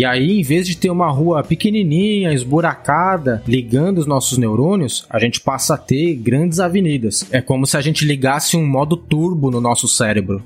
E 0.00 0.04
aí, 0.06 0.40
em 0.40 0.42
vez 0.42 0.66
de 0.66 0.78
ter 0.78 0.88
uma 0.88 1.10
rua 1.10 1.44
pequenininha, 1.44 2.32
esburacada, 2.32 3.42
ligando 3.46 3.98
os 3.98 4.06
nossos 4.06 4.38
neurônios, 4.38 5.04
a 5.10 5.18
gente 5.18 5.42
passa 5.42 5.74
a 5.74 5.76
ter 5.76 6.14
grandes 6.14 6.58
avenidas. 6.58 7.26
É 7.30 7.42
como 7.42 7.66
se 7.66 7.76
a 7.76 7.82
gente 7.82 8.06
ligasse 8.06 8.56
um 8.56 8.66
modo 8.66 8.96
turbo 8.96 9.50
no 9.50 9.60
nosso 9.60 9.86
cérebro. 9.86 10.42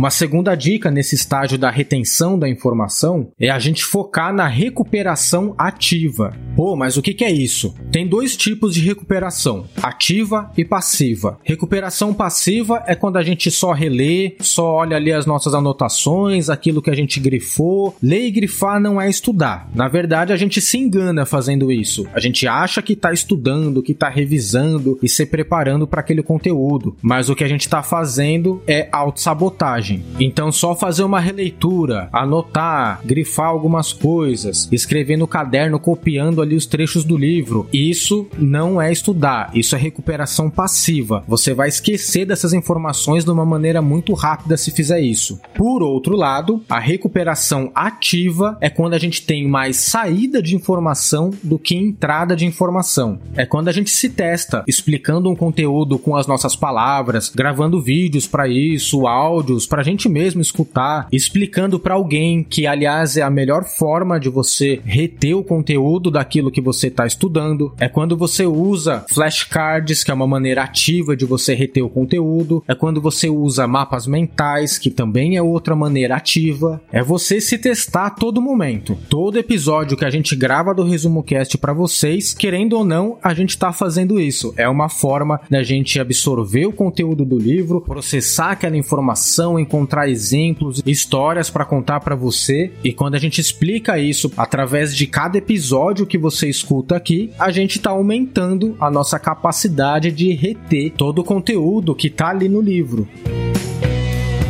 Uma 0.00 0.08
segunda 0.08 0.54
dica 0.54 0.90
nesse 0.90 1.14
estágio 1.14 1.58
da 1.58 1.68
retenção 1.68 2.38
da 2.38 2.48
informação 2.48 3.30
é 3.38 3.50
a 3.50 3.58
gente 3.58 3.84
focar 3.84 4.32
na 4.32 4.46
recuperação 4.46 5.54
ativa. 5.58 6.34
Pô, 6.56 6.74
mas 6.74 6.96
o 6.96 7.02
que, 7.02 7.22
é 7.22 7.30
isso? 7.30 7.74
Tem 7.92 8.08
dois 8.08 8.34
tipos 8.34 8.72
de 8.72 8.80
recuperação: 8.80 9.66
ativa 9.82 10.50
e 10.56 10.64
passiva. 10.64 11.38
Recuperação 11.44 12.14
passiva 12.14 12.82
é 12.86 12.94
quando 12.94 13.18
a 13.18 13.22
gente 13.22 13.50
só 13.50 13.72
relê, 13.72 14.36
só 14.40 14.72
olha 14.72 14.96
ali 14.96 15.12
as 15.12 15.26
nossas 15.26 15.52
anotações, 15.52 16.48
aquilo 16.48 16.80
que 16.80 16.88
a 16.88 16.96
gente 16.96 17.20
grifou. 17.20 17.94
Ler 18.02 18.24
e 18.24 18.30
grifar 18.30 18.80
não 18.80 18.98
é 18.98 19.06
estudar. 19.06 19.68
Na 19.74 19.86
verdade, 19.86 20.32
a 20.32 20.36
gente 20.36 20.62
se 20.62 20.78
engana 20.78 21.26
fazendo 21.26 21.70
isso. 21.70 22.06
A 22.14 22.20
gente 22.20 22.48
acha 22.48 22.80
que 22.80 22.94
está 22.94 23.12
estudando, 23.12 23.82
que 23.82 23.92
está 23.92 24.08
revisando 24.08 24.98
e 25.02 25.08
se 25.10 25.26
preparando 25.26 25.86
para 25.86 26.00
aquele 26.00 26.22
conteúdo, 26.22 26.96
mas 27.02 27.28
o 27.28 27.36
que 27.36 27.44
a 27.44 27.48
gente 27.48 27.66
está 27.66 27.82
fazendo 27.82 28.62
é 28.66 28.88
autossabotagem. 28.90 29.89
Então, 30.18 30.52
só 30.52 30.74
fazer 30.74 31.02
uma 31.02 31.20
releitura, 31.20 32.08
anotar, 32.12 33.00
grifar 33.04 33.48
algumas 33.48 33.92
coisas, 33.92 34.68
escrever 34.70 35.16
no 35.16 35.26
caderno, 35.26 35.78
copiando 35.78 36.42
ali 36.42 36.54
os 36.54 36.66
trechos 36.66 37.04
do 37.04 37.16
livro, 37.16 37.68
isso 37.72 38.28
não 38.38 38.80
é 38.80 38.92
estudar, 38.92 39.50
isso 39.54 39.74
é 39.74 39.78
recuperação 39.78 40.50
passiva. 40.50 41.24
Você 41.26 41.54
vai 41.54 41.68
esquecer 41.68 42.24
dessas 42.24 42.52
informações 42.52 43.24
de 43.24 43.30
uma 43.30 43.44
maneira 43.44 43.80
muito 43.80 44.12
rápida 44.14 44.56
se 44.56 44.70
fizer 44.70 45.00
isso. 45.00 45.40
Por 45.54 45.82
outro 45.82 46.16
lado, 46.16 46.62
a 46.68 46.78
recuperação 46.78 47.70
ativa 47.74 48.56
é 48.60 48.68
quando 48.68 48.94
a 48.94 48.98
gente 48.98 49.22
tem 49.22 49.48
mais 49.48 49.76
saída 49.76 50.42
de 50.42 50.54
informação 50.54 51.30
do 51.42 51.58
que 51.58 51.74
entrada 51.74 52.36
de 52.36 52.46
informação. 52.46 53.18
É 53.36 53.46
quando 53.46 53.68
a 53.68 53.72
gente 53.72 53.90
se 53.90 54.10
testa, 54.10 54.64
explicando 54.66 55.30
um 55.30 55.36
conteúdo 55.36 55.98
com 55.98 56.16
as 56.16 56.26
nossas 56.26 56.54
palavras, 56.54 57.28
gravando 57.28 57.80
vídeos 57.80 58.26
para 58.26 58.48
isso, 58.48 59.06
áudios 59.06 59.66
para 59.70 59.82
a 59.82 59.84
gente 59.84 60.08
mesmo 60.08 60.40
escutar, 60.40 61.06
explicando 61.12 61.78
para 61.78 61.94
alguém 61.94 62.42
que, 62.42 62.66
aliás, 62.66 63.16
é 63.16 63.22
a 63.22 63.30
melhor 63.30 63.64
forma 63.64 64.18
de 64.18 64.28
você 64.28 64.80
reter 64.84 65.34
o 65.34 65.44
conteúdo 65.44 66.10
daquilo 66.10 66.50
que 66.50 66.60
você 66.60 66.88
está 66.88 67.06
estudando. 67.06 67.72
É 67.78 67.88
quando 67.88 68.16
você 68.16 68.44
usa 68.44 69.04
flashcards, 69.08 70.02
que 70.02 70.10
é 70.10 70.14
uma 70.14 70.26
maneira 70.26 70.64
ativa 70.64 71.16
de 71.16 71.24
você 71.24 71.54
reter 71.54 71.84
o 71.84 71.88
conteúdo. 71.88 72.64
É 72.66 72.74
quando 72.74 73.00
você 73.00 73.28
usa 73.28 73.68
mapas 73.68 74.08
mentais, 74.08 74.76
que 74.76 74.90
também 74.90 75.36
é 75.36 75.42
outra 75.42 75.76
maneira 75.76 76.16
ativa. 76.16 76.82
É 76.90 77.00
você 77.00 77.40
se 77.40 77.56
testar 77.56 78.06
a 78.06 78.10
todo 78.10 78.42
momento. 78.42 78.98
Todo 79.08 79.38
episódio 79.38 79.96
que 79.96 80.04
a 80.04 80.10
gente 80.10 80.34
grava 80.34 80.74
do 80.74 80.82
Resumo 80.82 81.22
Cast 81.22 81.56
para 81.58 81.72
vocês, 81.72 82.34
querendo 82.34 82.72
ou 82.72 82.84
não, 82.84 83.18
a 83.22 83.32
gente 83.32 83.50
está 83.50 83.72
fazendo 83.72 84.18
isso. 84.18 84.52
É 84.56 84.68
uma 84.68 84.88
forma 84.88 85.40
da 85.48 85.62
gente 85.62 86.00
absorver 86.00 86.66
o 86.66 86.72
conteúdo 86.72 87.24
do 87.24 87.38
livro, 87.38 87.82
processar 87.82 88.50
aquela 88.50 88.76
informação, 88.76 89.59
encontrar 89.60 90.08
exemplos, 90.08 90.82
histórias 90.84 91.50
para 91.50 91.64
contar 91.64 92.00
para 92.00 92.16
você. 92.16 92.72
E 92.82 92.92
quando 92.92 93.14
a 93.14 93.18
gente 93.18 93.40
explica 93.40 93.98
isso 93.98 94.32
através 94.36 94.96
de 94.96 95.06
cada 95.06 95.38
episódio 95.38 96.06
que 96.06 96.18
você 96.18 96.48
escuta 96.48 96.96
aqui, 96.96 97.30
a 97.38 97.50
gente 97.50 97.76
está 97.76 97.90
aumentando 97.90 98.76
a 98.80 98.90
nossa 98.90 99.18
capacidade 99.18 100.10
de 100.10 100.32
reter 100.32 100.92
todo 100.96 101.20
o 101.20 101.24
conteúdo 101.24 101.94
que 101.94 102.08
está 102.08 102.28
ali 102.28 102.48
no 102.48 102.60
livro. 102.60 103.06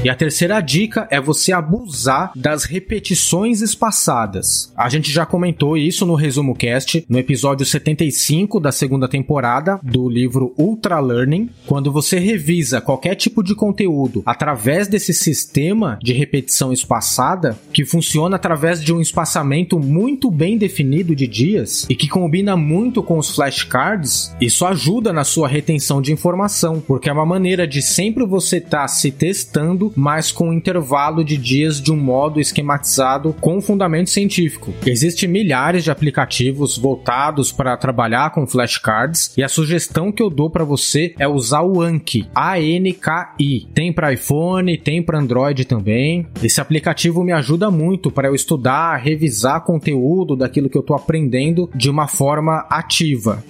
E 0.03 0.09
a 0.09 0.15
terceira 0.15 0.59
dica 0.63 1.07
é 1.11 1.21
você 1.21 1.53
abusar 1.53 2.33
das 2.35 2.65
repetições 2.65 3.61
espaçadas. 3.61 4.73
A 4.75 4.89
gente 4.89 5.13
já 5.13 5.27
comentou 5.27 5.77
isso 5.77 6.07
no 6.07 6.15
Resumo 6.15 6.55
Cast, 6.55 7.05
no 7.07 7.19
episódio 7.19 7.67
75 7.67 8.59
da 8.59 8.73
segunda 8.73 9.07
temporada 9.07 9.79
do 9.83 10.09
livro 10.09 10.55
Ultra 10.57 10.99
Learning. 11.01 11.51
Quando 11.67 11.93
você 11.93 12.19
revisa 12.19 12.81
qualquer 12.81 13.15
tipo 13.15 13.43
de 13.43 13.55
conteúdo 13.55 14.23
através 14.25 14.89
desse 14.89 15.13
sistema 15.13 15.99
de 16.03 16.15
repetição 16.15 16.73
espaçada, 16.73 17.59
que 17.71 17.85
funciona 17.85 18.37
através 18.37 18.83
de 18.83 18.95
um 18.95 19.03
espaçamento 19.03 19.79
muito 19.79 20.31
bem 20.31 20.57
definido 20.57 21.15
de 21.15 21.27
dias 21.27 21.87
e 21.91 21.95
que 21.95 22.09
combina 22.09 22.57
muito 22.57 23.03
com 23.03 23.19
os 23.19 23.35
flashcards, 23.35 24.35
isso 24.41 24.65
ajuda 24.65 25.13
na 25.13 25.25
sua 25.25 25.47
retenção 25.47 26.01
de 26.01 26.11
informação, 26.11 26.81
porque 26.81 27.11
é 27.11 27.13
uma 27.13 27.27
maneira 27.27 27.69
de 27.69 27.83
sempre 27.83 28.25
você 28.25 28.57
estar 28.57 28.81
tá 28.81 28.89
se 28.89 29.11
testando 29.11 29.90
mas 29.97 30.33
com 30.33 30.49
um 30.49 30.53
intervalo 30.53 31.25
de 31.25 31.37
dias 31.37 31.81
de 31.81 31.93
um 31.93 31.97
modo 31.97 32.41
esquematizado 32.41 33.35
com 33.41 33.61
fundamento 33.61 34.11
científico. 34.11 34.73
Existem 34.85 35.29
milhares 35.29 35.85
de 35.85 35.91
aplicativos 35.91 36.77
voltados 36.77 37.53
para 37.53 37.77
trabalhar 37.77 38.31
com 38.31 38.47
flashcards 38.47 39.33
e 39.37 39.43
a 39.43 39.49
sugestão 39.49 40.13
que 40.13 40.23
eu 40.23 40.31
dou 40.31 40.51
para 40.51 40.65
você 40.65 41.15
é 41.19 41.27
usar 41.27 41.63
o 41.63 41.81
Anki, 41.81 42.29
A-N-K-I. 42.35 43.69
Tem 43.75 43.93
para 43.93 44.13
iPhone, 44.13 44.77
tem 44.79 45.03
para 45.03 45.19
Android 45.19 45.65
também. 45.65 46.27
Esse 46.43 46.61
aplicativo 46.61 47.23
me 47.23 47.33
ajuda 47.33 47.71
muito 47.71 48.11
para 48.11 48.29
eu 48.29 48.35
estudar, 48.35 48.97
revisar 48.97 49.65
conteúdo 49.65 50.37
daquilo 50.37 50.69
que 50.69 50.77
eu 50.77 50.83
estou 50.83 50.97
aprendendo 50.97 51.71
de 51.75 51.91
uma 51.91 52.07
forma 52.07 52.67
ativa. 52.69 53.43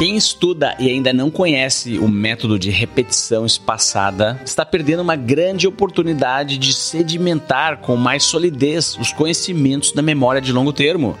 Quem 0.00 0.16
estuda 0.16 0.74
e 0.78 0.88
ainda 0.88 1.12
não 1.12 1.30
conhece 1.30 1.98
o 1.98 2.08
método 2.08 2.58
de 2.58 2.70
repetição 2.70 3.44
espaçada 3.44 4.40
está 4.42 4.64
perdendo 4.64 5.02
uma 5.02 5.14
grande 5.14 5.68
oportunidade 5.68 6.56
de 6.56 6.72
sedimentar 6.72 7.82
com 7.82 7.96
mais 7.96 8.24
solidez 8.24 8.96
os 8.96 9.12
conhecimentos 9.12 9.92
da 9.92 10.00
memória 10.00 10.40
de 10.40 10.54
longo 10.54 10.72
termo. 10.72 11.18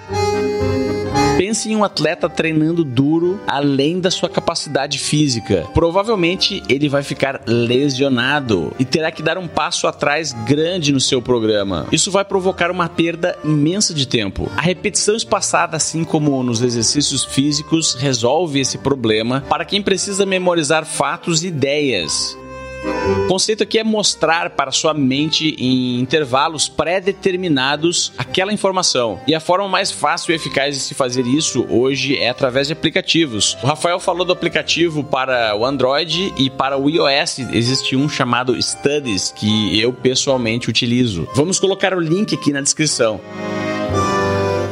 Pense 1.40 1.70
em 1.70 1.74
um 1.74 1.82
atleta 1.82 2.28
treinando 2.28 2.84
duro 2.84 3.40
além 3.46 3.98
da 3.98 4.10
sua 4.10 4.28
capacidade 4.28 4.98
física. 4.98 5.66
Provavelmente 5.72 6.62
ele 6.68 6.86
vai 6.86 7.02
ficar 7.02 7.40
lesionado 7.46 8.74
e 8.78 8.84
terá 8.84 9.10
que 9.10 9.22
dar 9.22 9.38
um 9.38 9.48
passo 9.48 9.86
atrás 9.86 10.34
grande 10.46 10.92
no 10.92 11.00
seu 11.00 11.22
programa. 11.22 11.86
Isso 11.90 12.10
vai 12.10 12.26
provocar 12.26 12.70
uma 12.70 12.90
perda 12.90 13.38
imensa 13.42 13.94
de 13.94 14.06
tempo. 14.06 14.50
A 14.54 14.60
repetição 14.60 15.16
espaçada, 15.16 15.78
assim 15.78 16.04
como 16.04 16.42
nos 16.42 16.60
exercícios 16.60 17.24
físicos, 17.24 17.94
resolve 17.94 18.60
esse 18.60 18.76
problema 18.76 19.42
para 19.48 19.64
quem 19.64 19.80
precisa 19.80 20.26
memorizar 20.26 20.84
fatos 20.84 21.42
e 21.42 21.46
ideias. 21.46 22.36
O 22.84 23.26
conceito 23.26 23.62
aqui 23.62 23.78
é 23.78 23.84
mostrar 23.84 24.50
para 24.50 24.70
sua 24.70 24.94
mente 24.94 25.54
em 25.58 26.00
intervalos 26.00 26.68
pré-determinados 26.68 28.12
aquela 28.16 28.52
informação. 28.52 29.20
E 29.26 29.34
a 29.34 29.40
forma 29.40 29.68
mais 29.68 29.90
fácil 29.90 30.32
e 30.32 30.36
eficaz 30.36 30.74
de 30.74 30.80
se 30.80 30.94
fazer 30.94 31.26
isso 31.26 31.66
hoje 31.68 32.16
é 32.16 32.28
através 32.28 32.68
de 32.68 32.72
aplicativos. 32.72 33.56
O 33.62 33.66
Rafael 33.66 34.00
falou 34.00 34.24
do 34.24 34.32
aplicativo 34.32 35.04
para 35.04 35.56
o 35.56 35.64
Android 35.64 36.32
e 36.38 36.48
para 36.48 36.78
o 36.78 36.88
iOS 36.88 37.40
existe 37.52 37.96
um 37.96 38.08
chamado 38.08 38.60
Studies 38.60 39.32
que 39.34 39.78
eu 39.80 39.92
pessoalmente 39.92 40.68
utilizo. 40.68 41.28
Vamos 41.34 41.58
colocar 41.58 41.94
o 41.94 42.00
link 42.00 42.34
aqui 42.34 42.52
na 42.52 42.60
descrição 42.60 43.20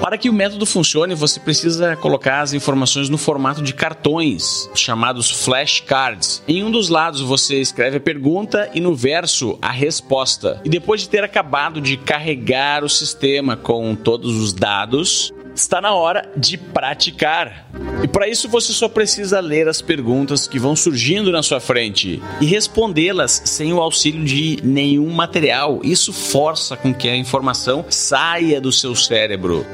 Para 0.08 0.16
que 0.16 0.30
o 0.30 0.32
método 0.32 0.64
funcione, 0.64 1.14
você 1.14 1.38
precisa 1.38 1.94
colocar 1.94 2.40
as 2.40 2.54
informações 2.54 3.10
no 3.10 3.18
formato 3.18 3.60
de 3.60 3.74
cartões, 3.74 4.66
chamados 4.74 5.30
flashcards. 5.44 6.42
Em 6.48 6.64
um 6.64 6.70
dos 6.70 6.88
lados 6.88 7.20
você 7.20 7.60
escreve 7.60 7.98
a 7.98 8.00
pergunta 8.00 8.70
e 8.72 8.80
no 8.80 8.94
verso 8.94 9.58
a 9.60 9.70
resposta. 9.70 10.62
E 10.64 10.70
depois 10.70 11.02
de 11.02 11.10
ter 11.10 11.22
acabado 11.22 11.78
de 11.78 11.98
carregar 11.98 12.82
o 12.84 12.88
sistema 12.88 13.54
com 13.54 13.94
todos 13.94 14.34
os 14.34 14.54
dados, 14.54 15.30
está 15.58 15.80
na 15.80 15.92
hora 15.92 16.28
de 16.36 16.56
praticar. 16.56 17.68
E 18.02 18.08
para 18.08 18.28
isso 18.28 18.48
você 18.48 18.72
só 18.72 18.88
precisa 18.88 19.40
ler 19.40 19.68
as 19.68 19.82
perguntas 19.82 20.46
que 20.46 20.58
vão 20.58 20.74
surgindo 20.74 21.32
na 21.32 21.42
sua 21.42 21.60
frente 21.60 22.22
e 22.40 22.46
respondê-las 22.46 23.42
sem 23.44 23.72
o 23.72 23.80
auxílio 23.80 24.24
de 24.24 24.58
nenhum 24.62 25.10
material. 25.10 25.80
Isso 25.82 26.12
força 26.12 26.76
com 26.76 26.94
que 26.94 27.08
a 27.08 27.16
informação 27.16 27.84
saia 27.88 28.60
do 28.60 28.72
seu 28.72 28.94
cérebro. 28.94 29.66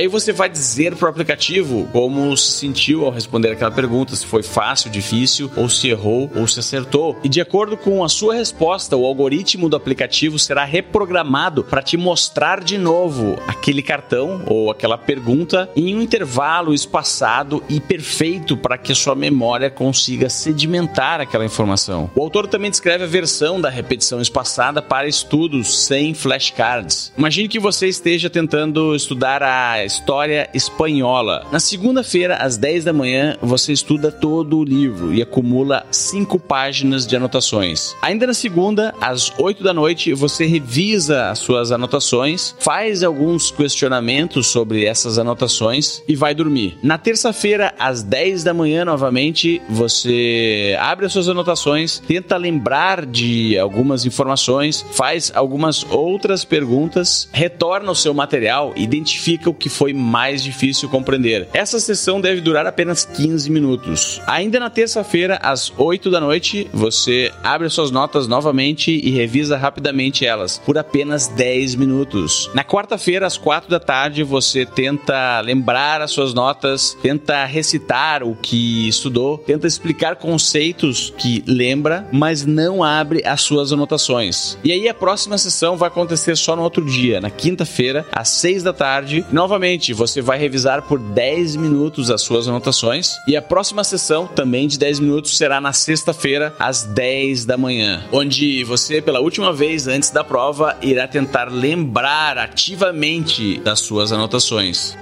Aí 0.00 0.08
você 0.08 0.32
vai 0.32 0.48
dizer 0.48 0.96
pro 0.96 1.10
aplicativo 1.10 1.86
como 1.92 2.34
se 2.34 2.52
sentiu 2.52 3.04
ao 3.04 3.10
responder 3.10 3.50
aquela 3.50 3.70
pergunta, 3.70 4.16
se 4.16 4.24
foi 4.24 4.42
fácil, 4.42 4.88
difícil, 4.88 5.50
ou 5.54 5.68
se 5.68 5.90
errou 5.90 6.30
ou 6.34 6.48
se 6.48 6.58
acertou. 6.58 7.18
E 7.22 7.28
de 7.28 7.38
acordo 7.38 7.76
com 7.76 8.02
a 8.02 8.08
sua 8.08 8.34
resposta, 8.34 8.96
o 8.96 9.04
algoritmo 9.04 9.68
do 9.68 9.76
aplicativo 9.76 10.38
será 10.38 10.64
reprogramado 10.64 11.62
para 11.62 11.82
te 11.82 11.98
mostrar 11.98 12.64
de 12.64 12.78
novo 12.78 13.38
aquele 13.46 13.82
cartão 13.82 14.42
ou 14.46 14.70
aquela 14.70 14.96
pergunta 14.96 15.68
em 15.76 15.94
um 15.94 16.00
intervalo 16.00 16.72
espaçado 16.72 17.62
e 17.68 17.78
perfeito 17.78 18.56
para 18.56 18.78
que 18.78 18.92
a 18.92 18.96
sua 18.96 19.14
memória 19.14 19.68
consiga 19.68 20.30
sedimentar 20.30 21.20
aquela 21.20 21.44
informação. 21.44 22.10
O 22.14 22.22
autor 22.22 22.46
também 22.46 22.70
descreve 22.70 23.04
a 23.04 23.06
versão 23.06 23.60
da 23.60 23.68
repetição 23.68 24.18
espaçada 24.18 24.80
para 24.80 25.06
estudos 25.06 25.84
sem 25.84 26.14
flashcards. 26.14 27.12
Imagine 27.18 27.48
que 27.48 27.58
você 27.58 27.86
esteja 27.86 28.30
tentando 28.30 28.94
estudar 28.96 29.42
a 29.42 29.89
História 29.90 30.48
Espanhola. 30.54 31.44
Na 31.50 31.58
segunda-feira, 31.58 32.36
às 32.36 32.56
10 32.56 32.84
da 32.84 32.92
manhã, 32.92 33.36
você 33.42 33.72
estuda 33.72 34.12
todo 34.12 34.56
o 34.56 34.62
livro 34.62 35.12
e 35.12 35.20
acumula 35.20 35.84
5 35.90 36.38
páginas 36.38 37.04
de 37.08 37.16
anotações. 37.16 37.96
Ainda 38.00 38.24
na 38.24 38.32
segunda, 38.32 38.94
às 39.00 39.32
8 39.36 39.64
da 39.64 39.74
noite, 39.74 40.14
você 40.14 40.46
revisa 40.46 41.28
as 41.28 41.40
suas 41.40 41.72
anotações, 41.72 42.54
faz 42.60 43.02
alguns 43.02 43.50
questionamentos 43.50 44.46
sobre 44.46 44.84
essas 44.84 45.18
anotações 45.18 46.04
e 46.06 46.14
vai 46.14 46.36
dormir. 46.36 46.78
Na 46.84 46.96
terça-feira, 46.96 47.74
às 47.76 48.04
10 48.04 48.44
da 48.44 48.54
manhã, 48.54 48.84
novamente, 48.84 49.60
você 49.68 50.76
abre 50.78 51.06
as 51.06 51.12
suas 51.12 51.28
anotações, 51.28 51.98
tenta 51.98 52.36
lembrar 52.36 53.04
de 53.04 53.58
algumas 53.58 54.06
informações, 54.06 54.86
faz 54.92 55.32
algumas 55.34 55.84
outras 55.90 56.44
perguntas, 56.44 57.28
retorna 57.32 57.90
o 57.90 57.96
seu 57.96 58.14
material, 58.14 58.72
identifica 58.76 59.50
o 59.50 59.54
que 59.54 59.68
foi 59.80 59.94
mais 59.94 60.42
difícil 60.42 60.90
compreender. 60.90 61.48
Essa 61.54 61.80
sessão 61.80 62.20
deve 62.20 62.42
durar 62.42 62.66
apenas 62.66 63.06
15 63.06 63.50
minutos. 63.50 64.20
Ainda 64.26 64.60
na 64.60 64.68
terça-feira, 64.68 65.38
às 65.42 65.72
8 65.74 66.10
da 66.10 66.20
noite, 66.20 66.68
você 66.70 67.32
abre 67.42 67.70
suas 67.70 67.90
notas 67.90 68.28
novamente 68.28 68.90
e 68.90 69.08
revisa 69.08 69.56
rapidamente 69.56 70.26
elas 70.26 70.58
por 70.58 70.76
apenas 70.76 71.28
10 71.28 71.76
minutos. 71.76 72.50
Na 72.52 72.62
quarta-feira, 72.62 73.26
às 73.26 73.38
4 73.38 73.70
da 73.70 73.80
tarde, 73.80 74.22
você 74.22 74.66
tenta 74.66 75.40
lembrar 75.40 76.02
as 76.02 76.10
suas 76.10 76.34
notas, 76.34 76.94
tenta 77.00 77.46
recitar 77.46 78.22
o 78.22 78.36
que 78.36 78.86
estudou, 78.86 79.38
tenta 79.38 79.66
explicar 79.66 80.16
conceitos 80.16 81.10
que 81.16 81.42
lembra, 81.46 82.06
mas 82.12 82.44
não 82.44 82.84
abre 82.84 83.26
as 83.26 83.40
suas 83.40 83.72
anotações. 83.72 84.58
E 84.62 84.72
aí 84.72 84.90
a 84.90 84.94
próxima 84.94 85.38
sessão 85.38 85.78
vai 85.78 85.88
acontecer 85.88 86.36
só 86.36 86.54
no 86.54 86.62
outro 86.62 86.84
dia, 86.84 87.18
na 87.18 87.30
quinta-feira, 87.30 88.04
às 88.12 88.28
6 88.28 88.62
da 88.62 88.74
tarde. 88.74 89.24
Novamente 89.32 89.59
você 89.94 90.22
vai 90.22 90.38
revisar 90.38 90.82
por 90.82 90.98
10 90.98 91.56
minutos 91.56 92.10
as 92.10 92.22
suas 92.22 92.48
anotações 92.48 93.16
e 93.26 93.36
a 93.36 93.42
próxima 93.42 93.84
sessão, 93.84 94.26
também 94.26 94.66
de 94.66 94.78
10 94.78 95.00
minutos, 95.00 95.36
será 95.36 95.60
na 95.60 95.72
sexta-feira, 95.72 96.54
às 96.58 96.82
10 96.82 97.44
da 97.44 97.56
manhã, 97.56 98.04
onde 98.10 98.64
você, 98.64 99.02
pela 99.02 99.20
última 99.20 99.52
vez 99.52 99.86
antes 99.86 100.10
da 100.10 100.24
prova, 100.24 100.76
irá 100.80 101.06
tentar 101.06 101.50
lembrar 101.50 102.38
ativamente 102.38 103.58
das 103.60 103.80
suas 103.80 104.12
anotações. 104.12 104.96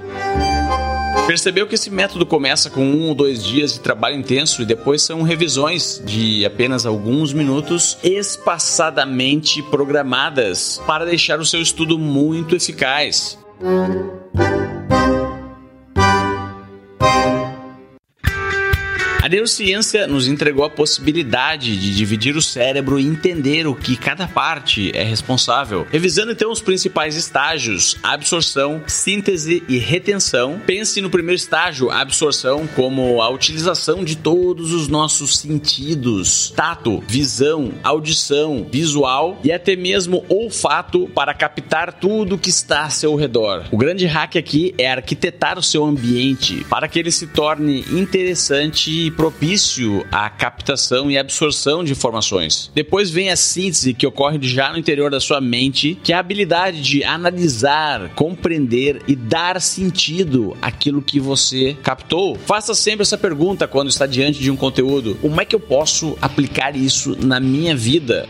Percebeu 1.29 1.67
que 1.67 1.75
esse 1.75 1.91
método 1.91 2.25
começa 2.25 2.71
com 2.71 2.83
um 2.83 3.07
ou 3.07 3.13
dois 3.13 3.43
dias 3.43 3.73
de 3.73 3.79
trabalho 3.79 4.15
intenso 4.15 4.63
e 4.63 4.65
depois 4.65 5.03
são 5.03 5.21
revisões 5.21 6.01
de 6.03 6.43
apenas 6.43 6.87
alguns 6.87 7.31
minutos 7.33 7.99
espaçadamente 8.03 9.61
programadas 9.61 10.81
para 10.87 11.05
deixar 11.05 11.39
o 11.39 11.45
seu 11.45 11.61
estudo 11.61 11.99
muito 11.99 12.55
eficaz. 12.55 13.37
Thank 13.59 13.93
you. 14.39 14.58
A 19.21 19.27
neurociência 19.27 20.07
nos 20.07 20.29
entregou 20.29 20.63
a 20.63 20.69
possibilidade 20.69 21.77
de 21.77 21.93
dividir 21.93 22.37
o 22.37 22.41
cérebro 22.41 22.97
e 22.97 23.05
entender 23.05 23.67
o 23.67 23.75
que 23.75 23.97
cada 23.97 24.29
parte 24.29 24.95
é 24.95 25.03
responsável. 25.03 25.85
Revisando 25.91 26.31
então 26.31 26.49
os 26.49 26.61
principais 26.61 27.17
estágios: 27.17 27.97
absorção, 28.01 28.81
síntese 28.87 29.61
e 29.67 29.77
retenção. 29.77 30.61
Pense 30.65 31.01
no 31.01 31.09
primeiro 31.09 31.35
estágio, 31.35 31.91
absorção, 31.91 32.65
como 32.77 33.21
a 33.21 33.29
utilização 33.29 34.05
de 34.05 34.15
todos 34.15 34.71
os 34.71 34.87
nossos 34.87 35.37
sentidos: 35.37 36.53
tato, 36.55 37.03
visão, 37.05 37.73
audição, 37.83 38.65
visual 38.71 39.37
e 39.43 39.51
até 39.51 39.75
mesmo 39.75 40.23
olfato 40.29 41.09
para 41.13 41.33
captar 41.33 41.91
tudo 41.91 42.37
que 42.37 42.49
está 42.49 42.83
a 42.83 42.89
seu 42.89 43.15
redor. 43.17 43.65
O 43.69 43.77
grande 43.77 44.05
hack 44.05 44.37
aqui 44.37 44.73
é 44.77 44.89
arquitetar 44.89 45.59
o 45.59 45.63
seu 45.63 45.83
ambiente 45.83 46.65
para 46.69 46.87
que 46.87 46.97
ele 46.97 47.11
se 47.11 47.27
torne 47.27 47.81
interessante 47.91 49.09
propício 49.19 50.05
à 50.13 50.29
captação 50.29 51.11
e 51.11 51.17
absorção 51.17 51.83
de 51.83 51.91
informações. 51.91 52.71
Depois 52.73 53.11
vem 53.11 53.29
a 53.29 53.35
síntese 53.35 53.93
que 53.93 54.07
ocorre 54.07 54.39
já 54.41 54.71
no 54.71 54.77
interior 54.77 55.11
da 55.11 55.19
sua 55.19 55.41
mente, 55.41 55.99
que 56.01 56.13
é 56.13 56.15
a 56.15 56.19
habilidade 56.19 56.81
de 56.81 57.03
analisar, 57.03 58.11
compreender 58.15 59.01
e 59.09 59.17
dar 59.17 59.59
sentido 59.59 60.55
àquilo 60.61 61.01
que 61.01 61.19
você 61.19 61.75
captou. 61.83 62.37
Faça 62.45 62.73
sempre 62.73 63.01
essa 63.01 63.17
pergunta 63.17 63.67
quando 63.67 63.89
está 63.89 64.05
diante 64.05 64.39
de 64.39 64.49
um 64.49 64.55
conteúdo: 64.55 65.17
como 65.21 65.41
é 65.41 65.43
que 65.43 65.53
eu 65.53 65.59
posso 65.59 66.17
aplicar 66.21 66.77
isso 66.77 67.17
na 67.21 67.41
minha 67.41 67.75
vida? 67.75 68.25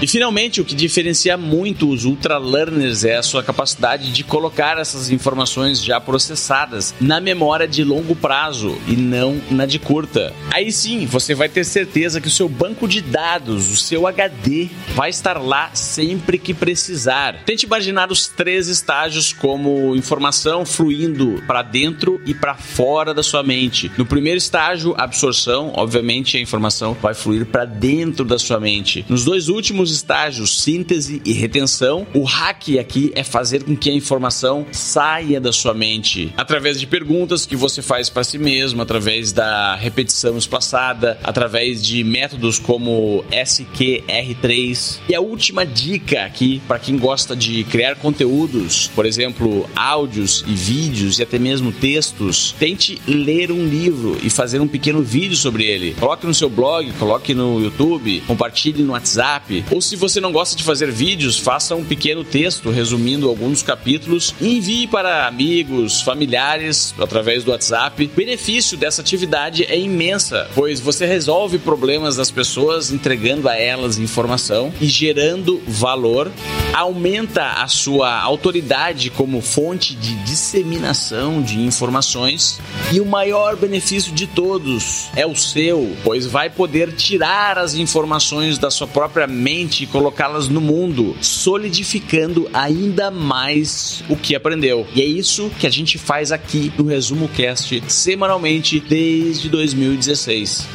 E 0.00 0.06
finalmente, 0.06 0.60
o 0.60 0.64
que 0.64 0.74
diferencia 0.74 1.38
muito 1.38 1.88
os 1.88 2.04
ultra 2.04 2.36
learners 2.36 3.02
é 3.02 3.16
a 3.16 3.22
sua 3.22 3.42
capacidade 3.42 4.12
de 4.12 4.22
colocar 4.22 4.76
essas 4.78 5.10
informações 5.10 5.82
já 5.82 5.98
processadas 5.98 6.94
na 7.00 7.18
memória 7.18 7.66
de 7.66 7.82
longo 7.82 8.14
prazo 8.14 8.76
e 8.86 8.94
não 8.94 9.40
na 9.50 9.64
de 9.64 9.78
curta. 9.78 10.34
Aí 10.52 10.70
sim, 10.70 11.06
você 11.06 11.34
vai 11.34 11.48
ter 11.48 11.64
certeza 11.64 12.20
que 12.20 12.28
o 12.28 12.30
seu 12.30 12.46
banco 12.46 12.86
de 12.86 13.00
dados, 13.00 13.72
o 13.72 13.76
seu 13.76 14.06
HD, 14.06 14.68
vai 14.94 15.08
estar 15.08 15.40
lá 15.40 15.70
sempre 15.72 16.38
que 16.38 16.52
precisar. 16.52 17.42
Tente 17.46 17.64
imaginar 17.64 18.12
os 18.12 18.26
três 18.28 18.68
estágios 18.68 19.32
como 19.32 19.96
informação 19.96 20.66
fluindo 20.66 21.42
para 21.46 21.62
dentro 21.62 22.20
e 22.26 22.34
para 22.34 22.54
fora 22.54 23.14
da 23.14 23.22
sua 23.22 23.42
mente. 23.42 23.90
No 23.96 24.04
primeiro 24.04 24.36
estágio, 24.36 24.94
absorção, 24.98 25.72
obviamente 25.74 26.36
a 26.36 26.40
informação 26.40 26.94
vai 27.00 27.14
fluir 27.14 27.46
para 27.46 27.64
dentro 27.64 28.26
da 28.26 28.38
sua 28.38 28.60
mente. 28.60 29.02
Nos 29.08 29.24
dois 29.24 29.48
últimos 29.48 29.85
estágios, 29.90 30.62
síntese 30.62 31.20
e 31.24 31.32
retenção, 31.32 32.06
o 32.14 32.22
hack 32.22 32.78
aqui 32.78 33.12
é 33.14 33.22
fazer 33.22 33.64
com 33.64 33.76
que 33.76 33.90
a 33.90 33.94
informação 33.94 34.66
saia 34.72 35.40
da 35.40 35.52
sua 35.52 35.74
mente 35.74 36.32
através 36.36 36.78
de 36.78 36.86
perguntas 36.86 37.46
que 37.46 37.56
você 37.56 37.82
faz 37.82 38.08
para 38.08 38.24
si 38.24 38.38
mesmo, 38.38 38.82
através 38.82 39.32
da 39.32 39.74
repetição 39.74 40.36
espaçada, 40.36 41.18
através 41.22 41.82
de 41.82 42.02
métodos 42.04 42.58
como 42.58 43.24
SQR3. 43.30 44.98
E 45.08 45.14
a 45.14 45.20
última 45.20 45.64
dica 45.64 46.24
aqui 46.24 46.60
para 46.66 46.78
quem 46.78 46.96
gosta 46.96 47.34
de 47.34 47.64
criar 47.64 47.96
conteúdos, 47.96 48.90
por 48.94 49.06
exemplo, 49.06 49.68
áudios 49.74 50.44
e 50.46 50.54
vídeos 50.54 51.18
e 51.18 51.22
até 51.22 51.38
mesmo 51.38 51.72
textos, 51.72 52.54
tente 52.58 53.00
ler 53.06 53.50
um 53.50 53.66
livro 53.66 54.18
e 54.22 54.30
fazer 54.30 54.60
um 54.60 54.68
pequeno 54.68 55.02
vídeo 55.02 55.36
sobre 55.36 55.64
ele. 55.64 55.94
Coloque 55.94 56.26
no 56.26 56.34
seu 56.34 56.48
blog, 56.48 56.90
coloque 56.92 57.34
no 57.34 57.60
YouTube, 57.60 58.22
compartilhe 58.26 58.82
no 58.82 58.92
WhatsApp 58.92 59.64
ou 59.76 59.82
se 59.82 59.94
você 59.94 60.22
não 60.22 60.32
gosta 60.32 60.56
de 60.56 60.64
fazer 60.64 60.90
vídeos, 60.90 61.38
faça 61.38 61.76
um 61.76 61.84
pequeno 61.84 62.24
texto 62.24 62.70
resumindo 62.70 63.28
alguns 63.28 63.62
capítulos. 63.62 64.34
E 64.40 64.56
envie 64.56 64.86
para 64.86 65.26
amigos, 65.26 66.00
familiares 66.00 66.94
através 66.98 67.44
do 67.44 67.50
WhatsApp. 67.50 68.06
O 68.06 68.16
benefício 68.16 68.78
dessa 68.78 69.02
atividade 69.02 69.64
é 69.64 69.78
imensa, 69.78 70.48
pois 70.54 70.80
você 70.80 71.04
resolve 71.04 71.58
problemas 71.58 72.16
das 72.16 72.30
pessoas 72.30 72.90
entregando 72.90 73.50
a 73.50 73.54
elas 73.54 73.98
informação 73.98 74.72
e 74.80 74.86
gerando 74.86 75.60
valor, 75.66 76.32
aumenta 76.72 77.44
a 77.62 77.68
sua 77.68 78.18
autoridade 78.18 79.10
como 79.10 79.42
fonte 79.42 79.94
de 79.94 80.14
disseminação 80.24 81.42
de 81.42 81.60
informações. 81.60 82.58
E 82.90 82.98
o 82.98 83.04
maior 83.04 83.56
benefício 83.56 84.10
de 84.10 84.26
todos 84.26 85.10
é 85.14 85.26
o 85.26 85.36
seu, 85.36 85.94
pois 86.02 86.24
vai 86.24 86.48
poder 86.48 86.92
tirar 86.92 87.58
as 87.58 87.74
informações 87.74 88.56
da 88.56 88.70
sua 88.70 88.86
própria 88.86 89.26
mente 89.26 89.65
e 89.74 89.86
colocá-las 89.86 90.48
no 90.48 90.60
mundo, 90.60 91.16
solidificando 91.20 92.48
ainda 92.52 93.10
mais 93.10 94.02
o 94.08 94.16
que 94.16 94.34
aprendeu. 94.34 94.86
E 94.94 95.02
é 95.02 95.04
isso 95.04 95.50
que 95.58 95.66
a 95.66 95.70
gente 95.70 95.98
faz 95.98 96.32
aqui 96.32 96.72
no 96.76 96.84
Resumo 96.84 97.28
Cast 97.28 97.82
semanalmente 97.88 98.80
desde 98.80 99.48
2016. 99.48 100.66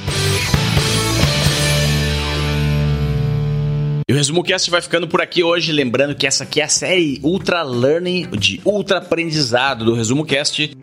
E 4.11 4.13
o 4.13 4.15
Resumo 4.17 4.43
Cast 4.43 4.69
vai 4.69 4.81
ficando 4.81 5.07
por 5.07 5.21
aqui 5.21 5.41
hoje, 5.41 5.71
lembrando 5.71 6.13
que 6.13 6.27
essa 6.27 6.43
aqui 6.43 6.59
é 6.59 6.65
a 6.65 6.67
série 6.67 7.17
Ultra 7.23 7.63
Learning 7.63 8.27
de 8.37 8.59
Ultra 8.65 8.97
Aprendizado 8.97 9.85
do 9.85 9.93
Resumo 9.93 10.25
Cast. 10.25 10.75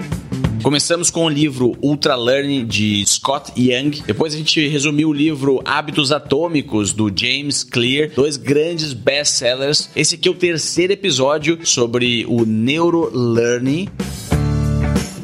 Começamos 0.62 1.08
com 1.08 1.24
o 1.24 1.28
livro 1.28 1.76
Ultra 1.80 2.16
Learning 2.16 2.66
de 2.66 3.04
Scott 3.06 3.52
Young. 3.56 4.02
Depois 4.06 4.34
a 4.34 4.36
gente 4.36 4.66
resumiu 4.68 5.10
o 5.10 5.12
livro 5.12 5.62
Hábitos 5.64 6.10
Atômicos 6.10 6.92
do 6.92 7.10
James 7.14 7.62
Clear, 7.62 8.10
dois 8.14 8.36
grandes 8.36 8.92
best-sellers. 8.92 9.88
Esse 9.94 10.16
aqui 10.16 10.28
é 10.28 10.30
o 10.30 10.34
terceiro 10.34 10.92
episódio 10.92 11.64
sobre 11.64 12.26
o 12.28 12.44
Neurolearning. 12.44 13.88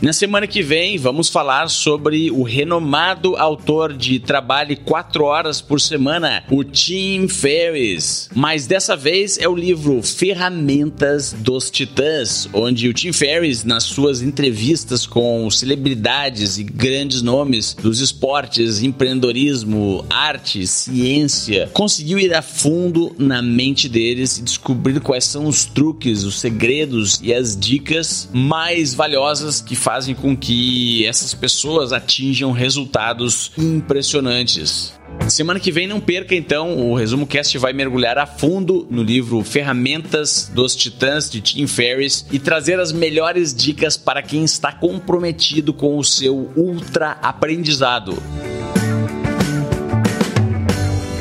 Na 0.04 0.12
semana 0.12 0.46
que 0.46 0.60
vem, 0.60 0.98
vamos 0.98 1.30
falar 1.30 1.70
sobre 1.70 2.30
o 2.30 2.42
renomado 2.42 3.36
autor 3.36 3.94
de 3.94 4.18
Trabalhe 4.18 4.76
4 4.76 5.24
Horas 5.24 5.62
por 5.62 5.80
Semana, 5.80 6.44
o 6.50 6.62
Tim 6.62 7.26
Ferriss. 7.26 8.28
Mas 8.34 8.66
dessa 8.66 8.94
vez 8.94 9.38
é 9.38 9.48
o 9.48 9.56
livro 9.56 10.02
Ferramentas 10.02 11.32
dos 11.32 11.70
Titãs, 11.70 12.46
onde 12.52 12.86
o 12.86 12.92
Tim 12.92 13.14
Ferriss, 13.14 13.64
nas 13.64 13.84
suas 13.84 14.20
entrevistas 14.20 15.06
com 15.06 15.50
celebridades 15.50 16.58
e 16.58 16.64
grandes 16.64 17.22
nomes 17.22 17.72
dos 17.72 18.00
esportes, 18.00 18.82
empreendedorismo, 18.82 20.04
arte, 20.10 20.66
ciência, 20.66 21.70
conseguiu 21.72 22.18
ir 22.18 22.34
a 22.34 22.42
fundo 22.42 23.16
na 23.18 23.40
mente 23.40 23.88
deles 23.88 24.36
e 24.36 24.42
descobrir 24.42 25.00
quais 25.00 25.24
são 25.24 25.46
os 25.46 25.64
truques, 25.64 26.24
os 26.24 26.40
segredos 26.40 27.18
e 27.22 27.32
as 27.32 27.56
dicas 27.56 28.28
mais 28.34 28.92
valiosas 28.92 29.62
que 29.62 29.74
fazem 29.74 29.93
fazem 29.94 30.12
com 30.12 30.36
que 30.36 31.06
essas 31.06 31.34
pessoas 31.34 31.92
atinjam 31.92 32.50
resultados 32.50 33.52
impressionantes. 33.56 34.92
Semana 35.28 35.60
que 35.60 35.70
vem 35.70 35.86
não 35.86 36.00
perca 36.00 36.34
então, 36.34 36.76
o 36.76 36.96
Resumo 36.96 37.28
Cast 37.28 37.56
vai 37.58 37.72
mergulhar 37.72 38.18
a 38.18 38.26
fundo 38.26 38.88
no 38.90 39.04
livro 39.04 39.44
Ferramentas 39.44 40.50
dos 40.52 40.74
Titãs 40.74 41.30
de 41.30 41.40
Tim 41.40 41.68
Ferriss 41.68 42.26
e 42.32 42.40
trazer 42.40 42.80
as 42.80 42.90
melhores 42.90 43.54
dicas 43.54 43.96
para 43.96 44.20
quem 44.20 44.42
está 44.42 44.72
comprometido 44.72 45.72
com 45.72 45.96
o 45.96 46.02
seu 46.02 46.50
ultra 46.56 47.12
aprendizado. 47.22 48.20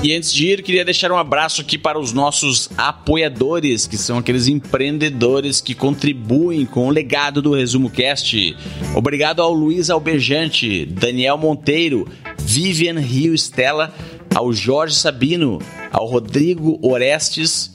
E 0.03 0.13
antes 0.13 0.33
de 0.33 0.47
ir, 0.49 0.61
queria 0.61 0.83
deixar 0.83 1.13
um 1.13 1.17
abraço 1.17 1.61
aqui 1.61 1.77
para 1.77 1.97
os 1.97 2.11
nossos 2.11 2.69
apoiadores, 2.77 3.87
que 3.87 3.97
são 3.97 4.17
aqueles 4.17 4.49
empreendedores 4.49 5.61
que 5.61 5.73
contribuem 5.73 6.65
com 6.65 6.87
o 6.87 6.91
legado 6.91 7.41
do 7.41 7.53
Resumo 7.53 7.89
Cast. 7.89 8.53
Obrigado 8.93 9.41
ao 9.41 9.53
Luiz 9.53 9.89
Albejante, 9.89 10.85
Daniel 10.85 11.37
Monteiro, 11.37 12.05
Vivian 12.37 12.99
Rio 12.99 13.33
Stella, 13.33 13.93
ao 14.35 14.51
Jorge 14.51 14.95
Sabino, 14.95 15.59
ao 15.89 16.05
Rodrigo 16.05 16.77
Orestes, 16.81 17.71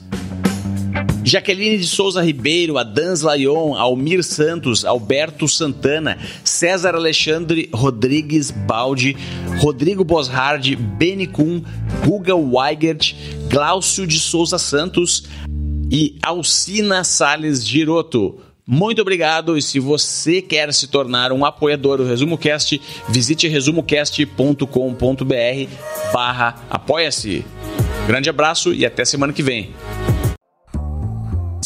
Jaqueline 1.23 1.77
de 1.77 1.87
Souza 1.87 2.23
Ribeiro, 2.23 2.77
Adans 2.77 3.21
Laion, 3.21 3.75
Almir 3.75 4.23
Santos, 4.23 4.85
Alberto 4.85 5.47
Santana, 5.47 6.17
César 6.43 6.95
Alexandre 6.95 7.69
Rodrigues 7.73 8.51
Baldi, 8.51 9.15
Rodrigo 9.59 10.05
Boshard, 10.05 10.75
Beni 10.75 11.27
Kuhn, 11.27 11.61
Guga 12.05 12.33
Weigert, 12.33 13.13
Glaucio 13.49 14.07
de 14.07 14.17
Souza 14.17 14.57
Santos 14.57 15.25
e 15.91 16.15
Alcina 16.23 17.03
Sales 17.03 17.67
Giroto. 17.67 18.39
Muito 18.65 19.01
obrigado 19.01 19.57
e 19.57 19.61
se 19.61 19.79
você 19.79 20.41
quer 20.41 20.73
se 20.73 20.87
tornar 20.87 21.31
um 21.33 21.43
apoiador 21.43 21.97
do 21.97 22.05
Resumo 22.05 22.37
Cast, 22.37 22.79
visite 23.09 23.47
resumocast.com.br 23.47 24.63
barra 26.13 26.55
apoia-se. 26.69 27.43
Grande 28.07 28.29
abraço 28.29 28.73
e 28.73 28.85
até 28.85 29.03
semana 29.03 29.33
que 29.33 29.43
vem. 29.43 29.73